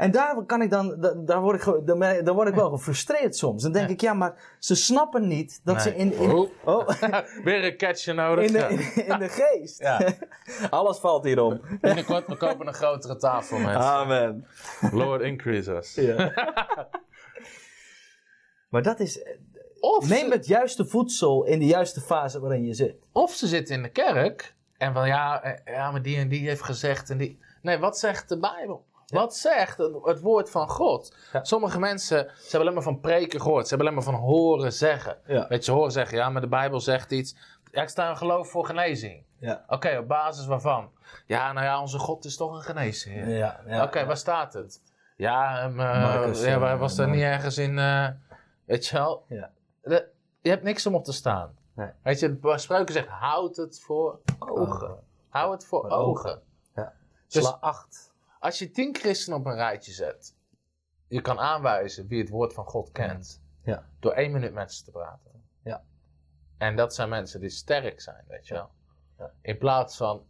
[0.01, 1.85] En daar kan ik dan, da- daar word ik,
[2.25, 3.63] dan word ik wel gefrustreerd soms.
[3.63, 6.49] Dan denk ik, ja, maar ze snappen niet dat ze in, in, Oh.
[6.63, 6.87] oh,
[7.43, 8.45] Weer een catcher nodig.
[8.45, 9.79] in, de, in, in de geest.
[9.79, 10.01] Ja.
[10.69, 11.61] Alles valt hierom.
[11.81, 13.81] Binnenkort, we kopen een grotere tafel, mensen.
[13.81, 14.47] Amen.
[14.91, 15.95] Lord increase us.
[15.95, 16.15] Ja.
[18.69, 19.23] maar dat is,
[19.79, 22.95] Of, neem ze, het juiste voedsel in de juiste fase waarin je zit.
[23.11, 26.47] of ze zitten in de kerk en van ja, eh, ja, maar die en die
[26.47, 27.39] heeft gezegd en die...
[27.61, 28.85] Nee, wat zegt de Bijbel?
[29.11, 31.15] Wat zegt het, het woord van God?
[31.41, 33.67] Sommige mensen, ze hebben alleen maar van preken gehoord.
[33.67, 35.17] Ze hebben alleen maar van horen zeggen.
[35.49, 37.35] Weet je, horen zeggen, ja, maar de Bijbel zegt iets.
[37.71, 39.23] Ja, ik sta in geloof voor genezing.
[39.39, 39.63] Ja.
[39.67, 40.89] Oké, op basis waarvan?
[41.25, 43.29] Ja, nou ja, onze God is toch een geneesheer.
[43.29, 44.81] Ja, ja, Oké, waar staat het?
[45.15, 47.15] Ja, um, Marcus, ja waar was er Marcus.
[47.21, 48.07] niet ergens in, eh,
[48.65, 49.25] weet je wel?
[49.27, 49.49] Ja.
[49.81, 50.07] De-
[50.41, 51.55] je hebt niks om op te staan.
[51.75, 51.89] Nee.
[52.03, 54.97] Weet je, de spreuken zegt, houd het voor ogen.
[55.29, 56.29] Hou het voor Voor ogen.
[56.29, 56.41] ogen.
[56.75, 56.93] Ja.
[57.27, 58.10] Dus- Sla acht.
[58.41, 60.35] Als je tien christenen op een rijtje zet,
[61.07, 63.41] je kan aanwijzen wie het woord van God kent.
[63.63, 63.85] Ja.
[63.99, 65.43] Door één minuut met ze te praten.
[65.63, 65.83] Ja.
[66.57, 68.69] En dat zijn mensen die sterk zijn, weet je wel.
[69.17, 69.31] Ja.
[69.41, 70.25] In plaats van,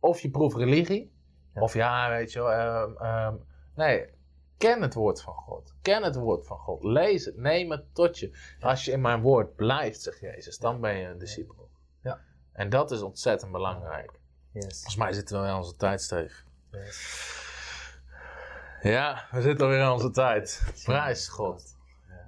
[0.00, 1.12] of je proeft religie,
[1.54, 1.60] Ja.
[1.60, 2.52] of ja, weet je wel.
[2.52, 3.34] ehm, ehm,
[3.74, 4.08] nee,
[4.56, 5.74] ken het woord van God.
[5.82, 6.84] Ken het woord van God.
[6.84, 8.56] Lees het, neem het tot je.
[8.60, 11.68] Als je in mijn woord blijft, zegt Jezus, dan ben je een discipel.
[12.02, 12.20] Ja.
[12.52, 14.20] En dat is ontzettend belangrijk.
[14.52, 14.62] Yes.
[14.74, 16.46] Volgens mij zitten we wel in onze tijdsteeg.
[18.82, 20.72] Ja, we zitten alweer in onze tijd.
[20.84, 21.76] Prijs God.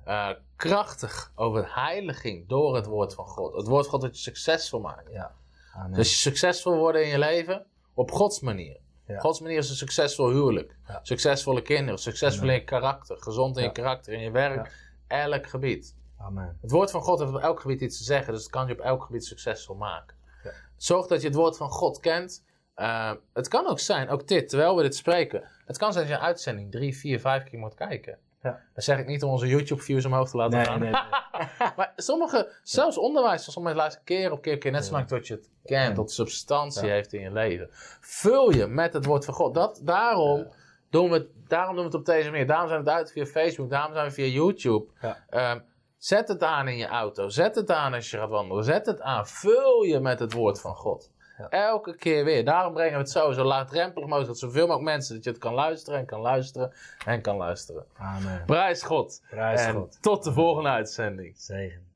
[0.04, 3.54] Eh, krachtig over heiliging door het woord van God.
[3.56, 5.10] Het woord van God dat je succesvol maakt.
[5.12, 5.34] Ja.
[5.74, 5.92] Amen.
[5.92, 8.80] Dus je succesvol worden in je leven op Gods manier.
[9.06, 9.18] Ja.
[9.18, 10.76] Gods manier is een succesvol huwelijk.
[10.88, 11.00] Ja.
[11.02, 11.98] Succesvolle kinderen.
[11.98, 13.16] Succesvol in je karakter.
[13.22, 14.12] Gezond in je karakter.
[14.12, 14.74] In je werk.
[15.06, 15.94] Elk gebied.
[16.18, 16.58] Amen.
[16.60, 18.32] Het woord van God heeft op elk gebied iets te zeggen.
[18.32, 20.16] Dus het kan je op elk gebied succesvol maken.
[20.44, 20.50] Ja.
[20.76, 22.44] Zorg dat je het woord van God kent.
[22.80, 25.42] Eh, het kan ook zijn, ook dit, terwijl we dit spreken.
[25.66, 28.18] Het kan zijn dat je een uitzending drie, vier, vijf keer moet kijken.
[28.42, 28.60] Ja.
[28.74, 30.80] Dat zeg ik niet om onze YouTube-views omhoog te laten Nee, gaan.
[30.80, 31.70] nee, nee.
[31.76, 35.50] Maar sommige, zelfs onderwijs, sommige luisteren keer op keer, keer net zolang tot je het
[35.64, 36.92] kent, tot substantie Ja.
[36.92, 37.68] heeft in je leven.
[38.00, 39.54] Vul je met het woord van God.
[39.54, 40.46] Dat, daarom,
[40.90, 42.46] doen we het, daarom doen we het op deze manier.
[42.46, 44.86] Daarom zijn we het uit via Facebook, daarom zijn we via YouTube.
[45.28, 45.58] Ehm,
[45.98, 49.00] zet het aan in je auto, zet het aan als je gaat wandelen, zet het
[49.00, 49.26] aan.
[49.26, 51.10] Vul je met het woord van God.
[51.40, 51.48] Ja.
[51.48, 52.44] Elke keer weer.
[52.44, 55.38] Daarom brengen we het zo, zo laagdrempelig mogelijk, dat zoveel mogelijk mensen, dat je het
[55.38, 56.72] kan luisteren en kan luisteren
[57.06, 57.84] en kan luisteren.
[57.96, 58.42] Amen.
[58.46, 59.22] Prijs God.
[59.30, 59.98] Prijs en God.
[60.00, 61.34] tot de volgende uitzending.
[61.36, 61.88] Zegen.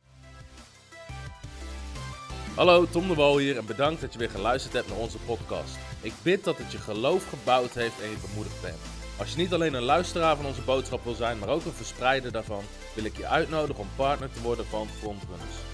[2.56, 5.76] Hallo, Tom de Wol hier en bedankt dat je weer geluisterd hebt naar onze podcast.
[6.00, 8.78] Ik bid dat het je geloof gebouwd heeft en je bemoedigd bent.
[9.18, 12.32] Als je niet alleen een luisteraar van onze boodschap wil zijn, maar ook een verspreider
[12.32, 12.62] daarvan,
[12.94, 15.73] wil ik je uitnodigen om partner te worden van Frontrunners.